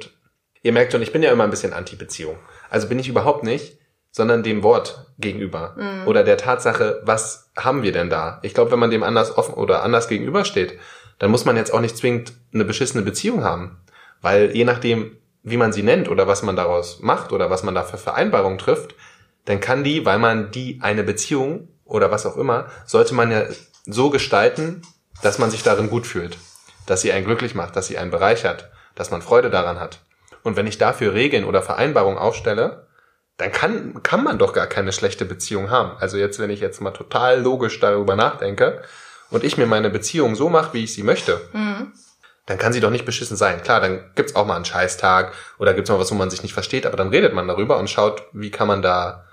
[0.61, 2.37] ihr merkt schon, ich bin ja immer ein bisschen Anti-Beziehung.
[2.69, 3.79] Also bin ich überhaupt nicht,
[4.11, 5.75] sondern dem Wort gegenüber.
[6.05, 8.39] Oder der Tatsache, was haben wir denn da?
[8.43, 10.79] Ich glaube, wenn man dem anders offen oder anders gegenübersteht,
[11.19, 13.81] dann muss man jetzt auch nicht zwingend eine beschissene Beziehung haben.
[14.21, 17.75] Weil je nachdem, wie man sie nennt oder was man daraus macht oder was man
[17.75, 18.95] da für Vereinbarungen trifft,
[19.45, 23.43] dann kann die, weil man die eine Beziehung oder was auch immer, sollte man ja
[23.85, 24.81] so gestalten,
[25.21, 26.37] dass man sich darin gut fühlt,
[26.87, 29.99] dass sie einen glücklich macht, dass sie einen bereichert, dass man Freude daran hat.
[30.41, 32.87] Und wenn ich dafür Regeln oder Vereinbarungen aufstelle,
[33.37, 35.91] dann kann, kann man doch gar keine schlechte Beziehung haben.
[35.99, 38.81] Also jetzt, wenn ich jetzt mal total logisch darüber nachdenke
[39.29, 41.93] und ich mir meine Beziehung so mache, wie ich sie möchte, Mhm.
[42.45, 43.61] Dann kann sie doch nicht beschissen sein.
[43.63, 46.53] Klar, dann gibt's auch mal einen Scheißtag oder gibt's mal was, wo man sich nicht
[46.53, 49.25] versteht, aber dann redet man darüber und schaut, wie kann man da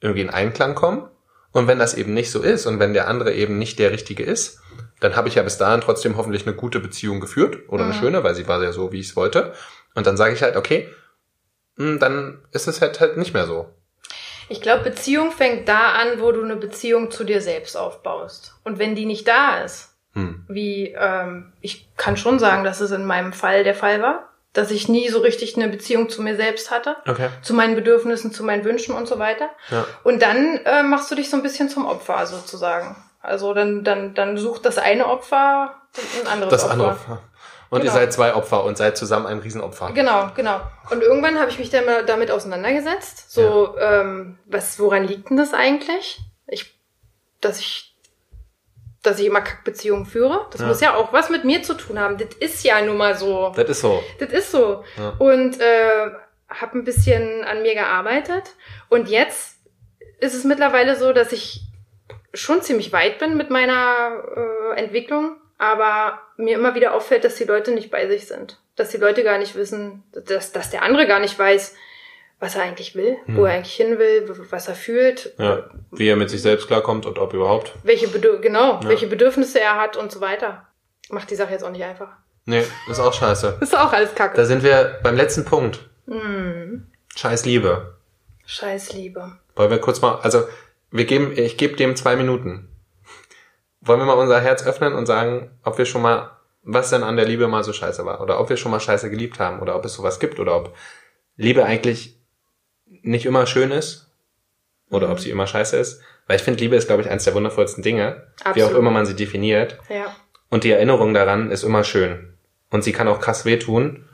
[0.00, 1.08] irgendwie in Einklang kommen.
[1.52, 4.22] Und wenn das eben nicht so ist und wenn der andere eben nicht der Richtige
[4.22, 4.60] ist,
[5.00, 7.98] dann habe ich ja bis dahin trotzdem hoffentlich eine gute Beziehung geführt oder eine Mhm.
[7.98, 9.52] schöne, weil sie war ja so, wie ich es wollte.
[9.94, 10.88] Und dann sage ich halt, okay,
[11.76, 13.68] hm, dann ist es halt halt nicht mehr so.
[14.48, 18.54] Ich glaube, Beziehung fängt da an, wo du eine Beziehung zu dir selbst aufbaust.
[18.64, 20.44] Und wenn die nicht da ist, Hm.
[20.48, 24.72] wie ähm, ich kann schon sagen, dass es in meinem Fall der Fall war, dass
[24.72, 27.28] ich nie so richtig eine Beziehung zu mir selbst hatte, Okay.
[27.42, 29.50] zu meinen Bedürfnissen, zu meinen Wünschen und so weiter.
[29.70, 29.86] Ja.
[30.02, 32.96] Und dann äh, machst du dich so ein bisschen zum Opfer sozusagen.
[33.22, 35.74] Also dann dann dann sucht das eine Opfer
[36.22, 36.72] ein anderes Das Opfer.
[36.72, 37.22] andere Opfer.
[37.68, 37.92] Und ihr Genau.
[37.94, 39.92] seid zwei Opfer und seid zusammen ein Riesenopfer.
[39.92, 40.60] Genau, genau.
[40.90, 43.30] Und irgendwann habe ich mich dann mal damit auseinandergesetzt.
[43.30, 46.18] So, ähm, was, woran liegt denn das eigentlich?
[46.48, 46.74] Ich,
[47.40, 47.89] dass ich,
[49.02, 50.46] dass ich immer Kackbeziehungen führe.
[50.50, 50.66] Das Ja.
[50.66, 52.18] muss ja auch was mit mir zu tun haben.
[52.18, 53.52] Das ist ja nun mal so.
[53.56, 54.02] Das ist so.
[54.18, 54.84] Das ist so.
[54.98, 55.14] Ja.
[55.18, 56.10] Und äh,
[56.48, 58.44] habe ein bisschen an mir gearbeitet.
[58.88, 59.56] Und jetzt
[60.18, 61.62] ist es mittlerweile so, dass ich
[62.34, 67.44] schon ziemlich weit bin mit meiner äh, Entwicklung, aber mir immer wieder auffällt, dass die
[67.44, 68.58] Leute nicht bei sich sind.
[68.76, 71.74] Dass die Leute gar nicht wissen, dass, dass der andere gar nicht weiß,
[72.40, 73.44] was er eigentlich will, wo Hm.
[73.46, 75.68] er eigentlich hin will, was er fühlt, Ja.
[75.92, 77.74] Wie er mit sich selbst klarkommt und ob überhaupt.
[77.84, 78.88] welche Bedür genau, Ja.
[78.88, 80.66] welche Bedürfnisse er hat und so weiter.
[81.10, 82.08] Macht die Sache jetzt auch nicht einfach.
[82.46, 83.58] Nee, ist auch scheiße.
[83.60, 84.36] Ist auch alles Kacke.
[84.36, 85.80] Da sind wir beim letzten Punkt.
[86.06, 86.86] Hm.
[87.14, 87.96] Scheiß Liebe.
[88.46, 89.38] Scheiß Liebe.
[89.56, 90.44] Wollen wir kurz mal, also
[90.90, 92.68] wir geben, ich gebe dem zwei Minuten.
[93.82, 96.30] Wollen wir mal unser Herz öffnen und sagen, ob wir schon mal,
[96.62, 98.20] was denn an der Liebe mal so scheiße war?
[98.20, 99.60] Oder ob wir schon mal scheiße geliebt haben?
[99.60, 100.38] Oder ob es sowas gibt?
[100.40, 100.74] Oder ob
[101.36, 102.19] Liebe eigentlich
[103.02, 104.10] nicht immer schön ist?
[104.90, 106.00] Oder ob sie immer scheiße ist?
[106.26, 108.76] Weil ich finde, Liebe ist, glaube ich, eines der wundervollsten Dinge, wie auch Absolut.
[108.78, 109.78] immer man sie definiert.
[109.88, 110.14] Ja.
[110.48, 112.34] Und die Erinnerung daran ist immer schön.
[112.70, 114.08] Und sie kann auch krass wehtun.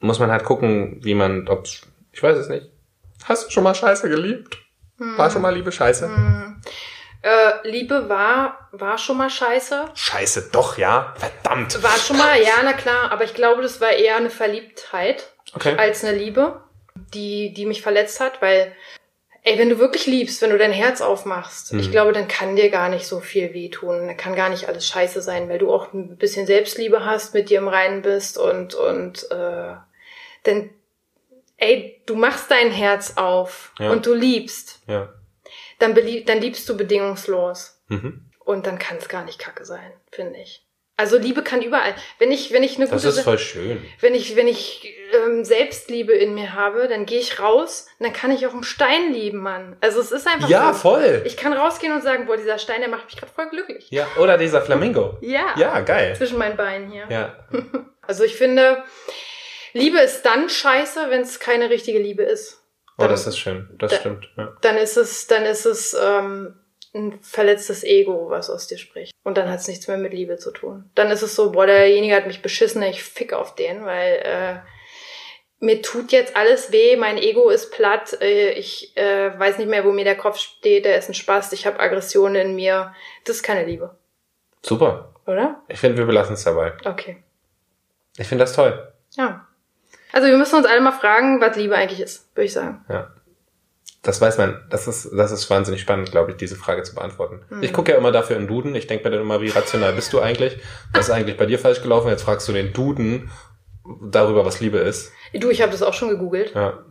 [0.00, 1.66] Muss man halt gucken, wie man, ob,
[2.12, 2.66] ich weiß es nicht.
[3.24, 4.58] Hast du schon mal Scheiße geliebt?
[4.98, 6.10] War schon mal Liebe Scheiße?
[7.22, 9.86] Äh, Liebe war, war schon mal scheiße.
[9.94, 11.14] Scheiße, doch, ja.
[11.16, 11.82] Verdammt.
[11.82, 15.76] War schon mal, ja, na klar, aber ich glaube, das war eher eine Verliebtheit Okay.
[15.76, 16.60] als eine Liebe,
[17.14, 18.72] die, die mich verletzt hat, weil,
[19.42, 21.80] ey, wenn du wirklich liebst, wenn du dein Herz aufmachst, Mhm.
[21.80, 24.06] ich glaube, dann kann dir gar nicht so viel wehtun.
[24.06, 27.50] Dann kann gar nicht alles scheiße sein, weil du auch ein bisschen Selbstliebe hast, mit
[27.50, 29.74] dir im Reinen bist und, und, äh,
[30.46, 30.70] denn,
[31.56, 33.90] ey, du machst dein Herz auf Ja.
[33.90, 35.12] und du liebst, Ja.
[35.78, 37.80] dann, dann liebst du bedingungslos.
[37.88, 38.24] Mhm.
[38.44, 40.64] Und dann kann es gar nicht kacke sein, finde ich.
[40.98, 41.94] Also Liebe kann überall.
[42.18, 43.82] Wenn ich, wenn ich eine Das gute, ist voll schön.
[44.00, 48.12] wenn ich, wenn ich ähm, Selbstliebe in mir habe, dann gehe ich raus und dann
[48.12, 49.76] kann ich auch einen Stein lieben, Mann.
[49.80, 50.80] Also es ist einfach Ja, so.
[50.80, 51.22] voll.
[51.24, 53.86] Ich kann rausgehen und sagen, boah, dieser Stein, der macht mich gerade voll glücklich.
[53.90, 55.16] Ja, oder dieser Flamingo.
[55.22, 55.54] Ja.
[55.56, 56.14] Ja, geil.
[56.16, 57.04] Zwischen meinen Beinen hier.
[57.08, 57.36] Ja.
[58.02, 58.82] Also ich finde,
[59.74, 62.62] Liebe ist dann scheiße, wenn es keine richtige Liebe ist.
[62.96, 63.68] Oh, das ist schön.
[63.78, 64.30] Das Da- stimmt.
[64.36, 64.56] Ja.
[64.62, 66.58] Dann ist es, dann ist es ähm,
[66.94, 69.12] ein verletztes Ego, was aus dir spricht.
[69.24, 70.90] Und dann hat es nichts mehr mit Liebe zu tun.
[70.94, 74.58] Dann ist es so, boah, derjenige hat mich beschissen, ich fick auf den, weil äh,
[75.60, 79.84] mir tut jetzt alles weh, mein Ego ist platt, äh, ich äh, weiß nicht mehr,
[79.84, 82.94] wo mir der Kopf steht, der ist ein Spaß, ich habe Aggressionen in mir.
[83.24, 83.96] Das ist keine Liebe,
[84.62, 85.14] Super.
[85.26, 85.62] oder?
[85.68, 86.72] Ich finde, wir belassen es dabei.
[86.84, 87.22] Okay.
[88.16, 88.92] Ich finde das toll.
[89.16, 89.46] Ja.
[90.12, 92.84] Also wir müssen uns alle mal fragen, was Liebe eigentlich ist, würde ich sagen.
[92.88, 93.12] Ja.
[94.02, 94.62] Das weiß man.
[94.70, 97.40] Das ist, das ist wahnsinnig spannend, glaube ich, diese Frage zu beantworten.
[97.60, 98.74] Ich gucke ja immer dafür in Duden.
[98.74, 100.58] Ich denke mir dann immer, wie rational bist du eigentlich?
[100.92, 102.08] Was ist eigentlich bei dir falsch gelaufen?
[102.08, 103.30] Jetzt fragst du den Duden
[104.02, 105.12] darüber, was Liebe ist.
[105.34, 106.54] Du, ich habe das auch schon gegoogelt.
[106.54, 106.84] Ja.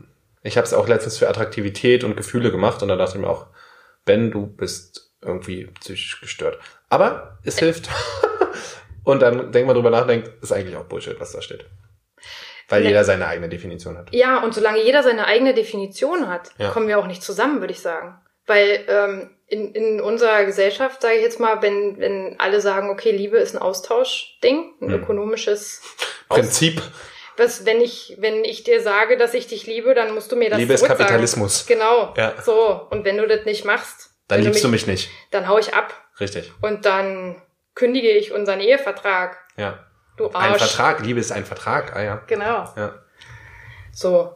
[0.44, 3.30] Ich habe es auch letztens für Attraktivität und Gefühle gemacht und da dachte ich mir
[3.30, 3.48] auch,
[4.06, 6.60] Ben, du bist irgendwie psychisch gestört.
[6.90, 7.90] Aber es hilft.
[9.04, 11.66] und dann denkt man drüber nach, denkt, ist eigentlich auch Bullshit, was da steht.
[12.70, 14.14] Weil jeder seine eigene Definition hat.
[14.14, 16.70] Ja, und solange jeder seine eigene Definition hat, Ja.
[16.72, 18.20] kommen wir auch nicht zusammen, würde ich sagen.
[18.46, 23.12] Weil ähm, in, in unserer Gesellschaft, sage ich jetzt mal, wenn, wenn alle sagen, okay,
[23.12, 24.94] Liebe ist ein Austauschding, ein Mhm.
[24.94, 25.82] ökonomisches
[26.30, 26.82] Prinzip.
[27.38, 30.50] was, wenn ich, wenn ich dir sage, dass ich dich liebe, dann musst du mir
[30.50, 30.84] das Liebe ist.
[30.86, 31.66] Kapitalismus.
[31.68, 32.14] Genau.
[32.18, 32.34] Ja.
[32.42, 32.88] So.
[32.90, 35.10] Und wenn du das nicht machst, Dann liebst du mich nicht.
[35.32, 35.94] dann hau ich ab.
[36.20, 36.52] Richtig.
[36.62, 37.42] Und dann
[37.76, 39.38] kündige ich unseren Ehevertrag.
[39.56, 39.86] Ja.
[40.18, 40.64] Du Ein Arsch.
[40.64, 41.00] Vertrag.
[41.02, 41.96] Liebe ist ein Vertrag.
[41.96, 42.22] Ah ja.
[42.28, 42.68] Genau.
[42.76, 42.96] Ja.
[43.92, 44.34] So.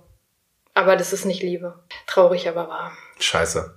[0.74, 1.80] Aber das ist nicht Liebe.
[2.08, 2.92] Traurig, aber wahr.
[3.20, 3.76] Scheiße.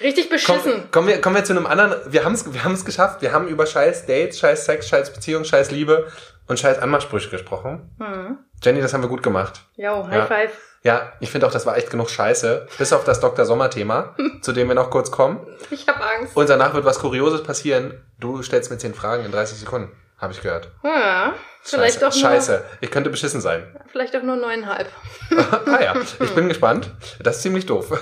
[0.00, 0.90] Richtig Komm, beschissen.
[0.90, 2.12] kommen, wir, kommen wir zu einem anderen.
[2.12, 3.22] Wir haben es wir haben's geschafft.
[3.22, 6.10] Wir haben über scheiß Dates, scheiß Sex, scheiß Beziehung, scheiß Liebe
[6.46, 7.90] und scheiß Anmachsprüche gesprochen.
[7.98, 8.38] Hm.
[8.62, 9.62] Jenny, das haben wir gut gemacht.
[9.76, 10.26] Jo, High Ja.
[10.26, 10.52] Five.
[10.82, 12.68] Ja, ich finde auch, das war echt genug Scheiße.
[12.76, 13.46] Bis auf das Dr.
[13.46, 15.40] Sommer-Thema, zu dem wir noch kurz kommen.
[15.70, 16.36] Ich hab Angst.
[16.36, 18.04] Und danach wird was Kurioses passieren.
[18.20, 19.90] Du stellst mir 10 Fragen in 30 Sekunden.
[20.24, 20.68] Habe ich gehört.
[20.82, 22.00] Ja, vielleicht Scheiße.
[22.00, 22.64] doch nur, Scheiße.
[22.80, 23.78] Ich könnte beschissen sein.
[23.92, 24.88] vielleicht doch nur neuneinhalb.
[25.66, 26.90] ah ja, ich bin gespannt.
[27.20, 27.92] Das ist ziemlich doof.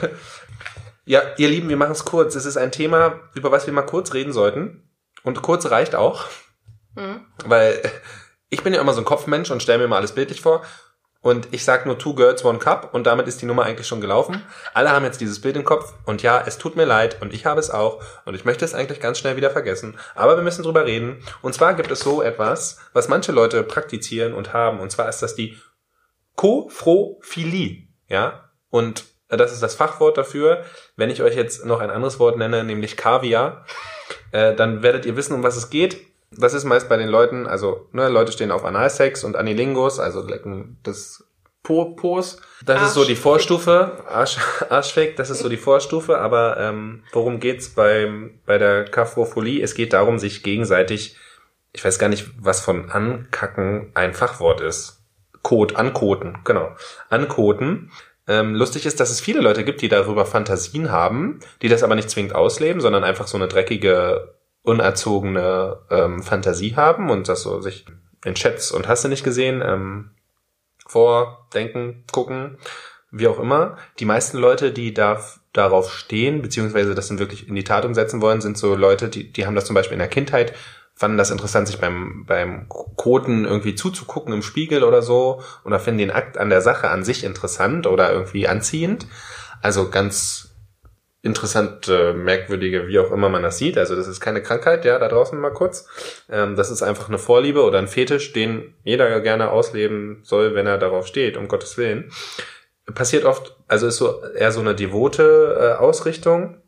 [1.05, 2.37] Ja, ihr Lieben, wir machen es kurz.
[2.37, 4.89] Es ist ein Thema, über was wir mal kurz reden sollten.
[5.25, 6.27] Und kurz reicht auch,
[6.97, 7.27] Hm.
[7.45, 7.83] weil
[8.51, 10.63] ich bin ja immer so ein Kopfmensch und stelle mir mal alles bildlich vor.
[11.23, 14.01] Und ich sag nur Two Girls, One Cup und damit ist die Nummer eigentlich schon
[14.01, 14.43] gelaufen.
[14.75, 17.47] Alle haben jetzt dieses Bild im Kopf und ja, es tut mir leid und ich
[17.47, 19.97] habe es auch und ich möchte es eigentlich ganz schnell wieder vergessen.
[20.17, 21.23] Aber wir müssen drüber reden.
[21.41, 24.81] Und zwar gibt es so etwas, was manche Leute praktizieren und haben.
[24.81, 25.57] Und zwar ist das die
[26.35, 27.87] Koprophilie.
[28.09, 30.65] Ja, und das ist das Fachwort dafür.
[30.97, 33.65] Wenn ich euch jetzt noch ein anderes Wort nenne, nämlich Kaviar,
[34.33, 36.12] äh, dann werdet ihr wissen, um was es geht.
[36.37, 40.23] Das ist meist bei den Leuten, also ne, Leute stehen auf Analsex und Anilingus, also
[40.23, 41.25] Lecken des
[41.63, 42.41] Po Pos.
[42.65, 43.15] Das ist so die.
[43.15, 48.85] Vorstufe, Arsch, Arschfick, das ist so die Vorstufe, aber ähm, worum geht's beim bei der
[48.85, 49.63] Kaprophilie?
[49.63, 51.17] Es geht darum, sich gegenseitig,
[51.73, 55.03] ich weiß gar nicht, was von ankacken ein Fachwort ist.
[55.43, 56.75] Kot, ankoten, genau.
[57.11, 57.91] Ankoten.
[58.29, 61.97] Ähm, lustig ist, dass es viele Leute gibt, die darüber Fantasien haben, die das aber
[61.97, 67.61] nicht zwingend ausleben, sondern einfach so eine dreckige, unerzogene ähm, Fantasie haben und das so
[67.61, 67.87] sich
[68.25, 70.11] in Chats und hast du nicht gesehen, ähm,
[70.87, 72.59] vordenken, gucken,
[73.11, 73.77] wie auch immer.
[73.99, 75.21] Die meisten Leute, die da,
[75.53, 79.33] darauf stehen, beziehungsweise das dann wirklich in die Tat umsetzen wollen, sind so Leute, die,
[79.33, 80.55] die haben das zum Beispiel in der Kindheit
[80.95, 85.99] fanden das interessant, sich beim, beim Koten irgendwie zuzugucken im Spiegel oder so oder finden
[85.99, 89.07] den Akt an der Sache an sich interessant oder irgendwie anziehend.
[89.63, 90.52] Also ganz
[91.23, 93.79] interessant, äh, merkwürdige, wie auch immer man das sieht.
[93.79, 95.87] Also das ist keine Krankheit, ja, da draußen mal kurz.
[96.29, 100.67] Ähm, das ist einfach eine Vorliebe oder ein Fetisch, den jeder gerne ausleben soll, wenn
[100.67, 102.11] er darauf steht, um Gottes Willen.
[102.93, 106.61] Passiert oft, also ist so eher so eine devote äh, Ausrichtung.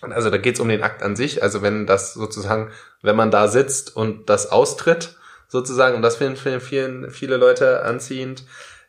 [0.00, 1.42] Also da geht's um den Akt an sich.
[1.42, 2.70] Also wenn das sozusagen,
[3.02, 5.16] wenn man da sitzt und das austritt,
[5.48, 8.44] sozusagen, und das finden vielen, viele Leute anziehend,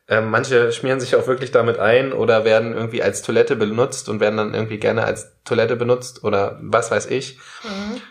[0.08, 4.20] ähm, manche schmieren sich auch wirklich damit ein oder werden irgendwie als Toilette benutzt und
[4.20, 7.40] werden dann irgendwie gerne als Toilette benutzt oder was weiß ich.
[7.64, 8.02] Mhm.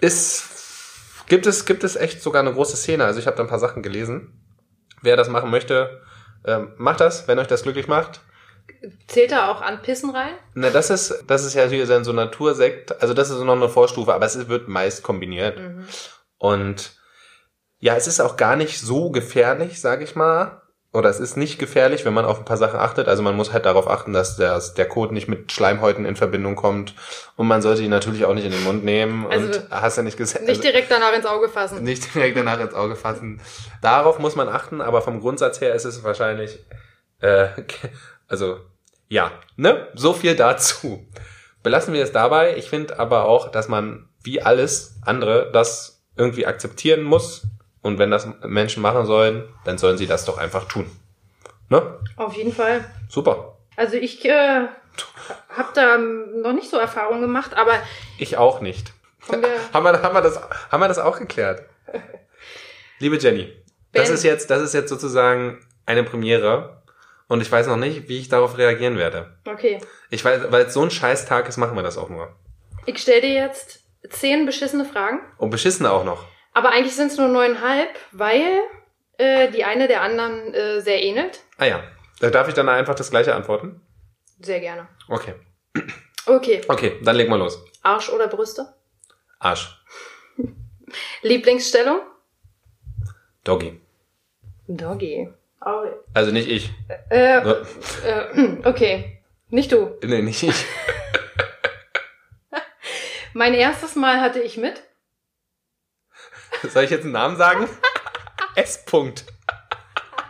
[0.00, 3.04] Ist, gibt es, gibt es echt sogar eine große Szene.
[3.04, 4.40] Also ich habe da ein paar Sachen gelesen.
[5.02, 6.00] Wer das machen möchte,
[6.46, 8.20] ähm, macht das, wenn euch das glücklich macht.
[9.06, 10.34] Zählt da auch an Pissen rein?
[10.54, 13.02] Na, das ist, das ist ja hier so ein Natursekt.
[13.02, 15.58] Also das ist noch eine Vorstufe, aber es wird meist kombiniert.
[15.58, 15.84] Mhm.
[16.38, 16.96] Und
[17.80, 20.61] ja, es ist auch gar nicht so gefährlich, sag ich mal
[20.94, 23.08] oder es ist nicht gefährlich, wenn man auf ein paar Sachen achtet.
[23.08, 26.54] Also man muss halt darauf achten, dass der, der Code nicht mit Schleimhäuten in Verbindung
[26.54, 26.94] kommt.
[27.36, 29.26] Und man sollte ihn natürlich auch nicht in den Mund nehmen.
[29.30, 30.46] Also und hast ja nicht gesagt.
[30.46, 31.82] Nicht direkt danach ins Auge fassen.
[31.82, 33.40] Nicht direkt danach ins Auge fassen.
[33.80, 36.58] Darauf muss man achten, aber vom Grundsatz her ist es wahrscheinlich,
[37.20, 37.48] äh,
[38.28, 38.58] also,
[39.08, 39.88] ja, ne?
[39.94, 41.06] So viel dazu.
[41.62, 42.56] Belassen wir es dabei.
[42.58, 47.44] Ich finde aber auch, dass man wie alles andere das irgendwie akzeptieren muss
[47.82, 50.90] und wenn das Menschen machen sollen, dann sollen sie das doch einfach tun.
[51.68, 51.98] Ne?
[52.16, 52.84] Auf jeden Fall.
[53.08, 53.58] Super.
[53.76, 54.66] Also ich äh,
[55.48, 57.72] habe da noch nicht so Erfahrungen gemacht, aber...
[58.18, 58.92] Ich auch nicht.
[59.28, 61.62] Wir haben, wir, haben, wir das, haben wir das auch geklärt?
[62.98, 63.44] Liebe Jenny,
[63.90, 64.02] ben.
[64.02, 66.82] das ist, jetzt, das ist jetzt sozusagen eine Premiere
[67.28, 69.36] und ich weiß noch nicht, wie ich darauf reagieren werde.
[69.44, 69.80] Okay.
[70.10, 72.28] Ich weiß, weil es so ein scheiß Tag ist, machen wir das auch nur.
[72.86, 73.80] Ich stelle dir jetzt
[74.10, 75.20] zehn beschissene Fragen.
[75.38, 76.24] Und beschissene auch noch.
[76.54, 78.60] Aber eigentlich sind es nur neuneinhalb, weil
[79.18, 81.40] äh, die eine der anderen äh, sehr ähnelt.
[81.58, 81.82] Ah ja.
[82.20, 83.80] Da darf ich dann einfach das gleiche antworten?
[84.40, 84.88] Sehr gerne.
[85.08, 85.34] Okay.
[86.26, 86.60] Okay.
[86.68, 87.64] Okay, dann leg mal los.
[87.82, 88.74] Arsch oder Brüste?
[89.38, 89.82] Arsch.
[91.22, 92.00] Lieblingsstellung?
[93.44, 93.80] Doggy.
[94.68, 95.28] Doggy.
[95.64, 95.84] Oh.
[96.14, 96.70] Also nicht ich.
[97.10, 99.18] Äh, äh, okay.
[99.48, 99.98] Nicht du.
[100.02, 100.54] Nee, nicht ich.
[103.32, 104.82] mein erstes Mal hatte ich mit
[106.70, 107.68] soll ich jetzt einen Namen sagen?
[108.54, 108.84] S.
[108.86, 109.24] -Punkt.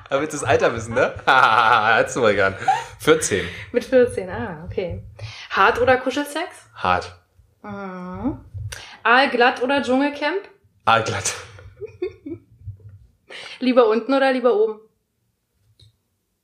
[0.08, 1.14] Da willst du das Alter wissen, ne?
[1.24, 2.54] Hättest du mal gern.
[2.98, 3.48] 14.
[3.72, 5.02] Mit 14, ah, okay.
[5.50, 6.68] Hart oder Kuschelsex?
[6.74, 7.16] Hart.
[7.62, 8.38] Mhm.
[9.02, 10.48] Aalglatt oder Dschungelcamp?
[10.84, 11.34] Aalglatt.
[13.60, 14.80] lieber unten oder lieber oben?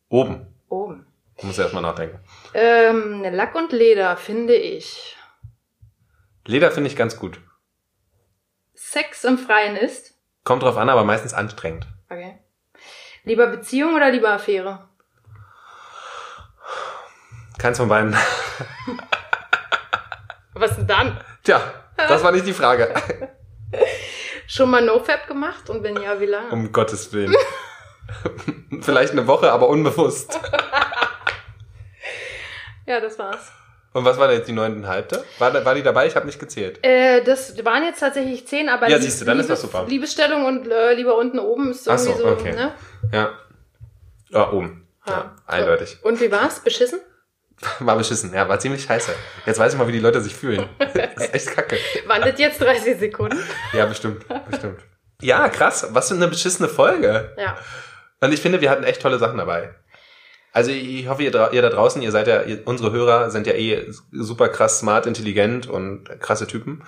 [0.08, 0.46] Oben.
[0.68, 1.06] Oben.
[1.38, 2.18] Du musst erstmal nachdenken.
[2.54, 5.16] Ähm, Lack und Leder finde ich.
[6.46, 7.38] Leder finde ich ganz gut.
[8.90, 10.14] Sex im Freien ist?
[10.44, 11.86] Kommt drauf an, aber meistens anstrengend.
[12.08, 12.38] Okay.
[13.24, 14.88] Lieber Beziehung oder lieber Affäre?
[17.58, 18.16] Keins von beiden.
[20.54, 21.20] Was denn dann?
[21.44, 21.60] Tja,
[21.96, 22.94] das war nicht die Frage.
[24.46, 26.50] Schon mal NoFap gemacht und wenn ja, wie lange?
[26.50, 27.36] Um Gottes Willen.
[28.80, 30.40] Vielleicht eine Woche, aber unbewusst.
[32.86, 33.52] ja, das war's.
[33.98, 35.24] Und was war denn jetzt die neuneinhalbte?
[35.40, 36.06] War, war die dabei?
[36.06, 36.78] Ich habe nicht gezählt.
[36.82, 39.86] Äh, das waren jetzt tatsächlich zehn, aber ja, siehst du, dann Liebes, ist das super.
[39.88, 42.52] Liebesstellung und äh, lieber unten oben ist irgendwie so, so okay.
[42.52, 42.74] ne?
[43.12, 43.32] Ja.
[44.30, 44.86] Ja, oben.
[45.04, 45.98] Ja, ja eindeutig.
[46.02, 46.60] Und wie war's?
[46.60, 47.00] Beschissen?
[47.80, 49.12] War beschissen, ja, war ziemlich scheiße.
[49.44, 50.68] Jetzt weiß ich mal, wie die Leute sich fühlen.
[50.78, 51.76] Das ist echt kacke.
[52.06, 53.42] Wandert jetzt 30 Sekunden?
[53.72, 54.78] Ja, bestimmt, bestimmt.
[55.20, 55.88] Ja, krass.
[55.90, 57.34] Was für eine beschissene Folge.
[57.36, 57.56] Ja.
[58.20, 59.74] Und ich finde, wir hatten echt tolle Sachen dabei.
[60.52, 63.52] Also ich hoffe, ihr, ihr da draußen, ihr seid ja, ihr, unsere Hörer sind ja
[63.52, 66.84] eh super krass smart, intelligent und krasse Typen.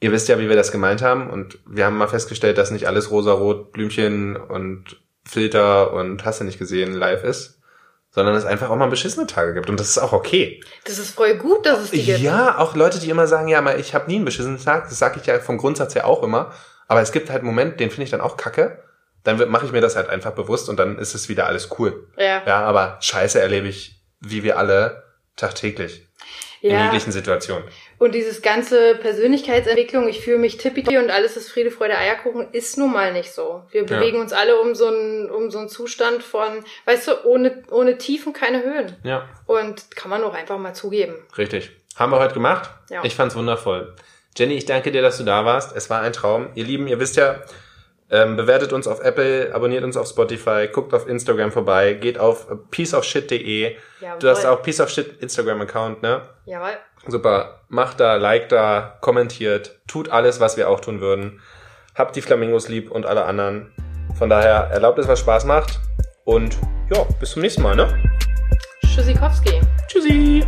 [0.00, 2.88] Ihr wisst ja, wie wir das gemeint haben und wir haben mal festgestellt, dass nicht
[2.88, 7.60] alles rosa-rot, Blümchen und Filter und hast du nicht gesehen live ist,
[8.10, 10.60] sondern es einfach auch mal beschissene Tage gibt und das ist auch okay.
[10.84, 12.18] Das ist voll gut, dass es die gibt.
[12.18, 15.20] Ja, auch Leute, die immer sagen, ja, ich habe nie einen beschissenen Tag, das sage
[15.20, 16.52] ich ja vom Grundsatz her auch immer,
[16.88, 18.82] aber es gibt halt einen Moment, den finde ich dann auch kacke
[19.24, 22.08] dann mache ich mir das halt einfach bewusst und dann ist es wieder alles cool.
[22.16, 22.42] Ja.
[22.46, 25.04] Ja, aber Scheiße erlebe ich, wie wir alle,
[25.36, 26.06] tagtäglich.
[26.60, 26.78] Ja.
[26.78, 27.64] In jeglichen Situationen.
[27.98, 32.78] Und dieses ganze Persönlichkeitsentwicklung, ich fühle mich tippity und alles ist Friede, Freude, Eierkuchen, ist
[32.78, 33.64] nun mal nicht so.
[33.72, 34.22] Wir bewegen ja.
[34.22, 38.32] uns alle um so einen, um so einen Zustand von, weißt du, ohne, ohne Tiefen
[38.32, 38.96] keine Höhen.
[39.02, 39.28] Ja.
[39.46, 41.16] Und kann man auch einfach mal zugeben.
[41.36, 41.72] Richtig.
[41.96, 42.70] Haben wir heute gemacht.
[42.90, 43.02] Ja.
[43.02, 43.96] Ich fand's wundervoll.
[44.36, 45.76] Jenny, ich danke dir, dass du da warst.
[45.76, 46.48] Es war ein Traum.
[46.54, 47.42] Ihr Lieben, ihr wisst ja,
[48.14, 52.46] Ähm, bewertet uns auf Apple, abonniert uns auf Spotify, guckt auf Instagram vorbei, geht auf
[52.70, 53.76] pieceofshit.de.
[54.00, 54.18] Jawohl.
[54.18, 56.20] Du hast auch Piece of Shit Instagram-Account, ne?
[56.44, 56.76] Jawohl.
[57.08, 57.60] Super.
[57.68, 61.40] Macht da, liked da, kommentiert, tut alles, was wir auch tun würden.
[61.94, 63.72] Habt die Flamingos lieb und alle anderen.
[64.18, 65.80] Von daher erlaubt es, was Spaß macht.
[66.24, 66.58] Und
[66.94, 67.88] ja, bis zum nächsten Mal, ne?
[68.84, 69.60] Tschüssikowski.
[69.88, 70.44] Tschüssi.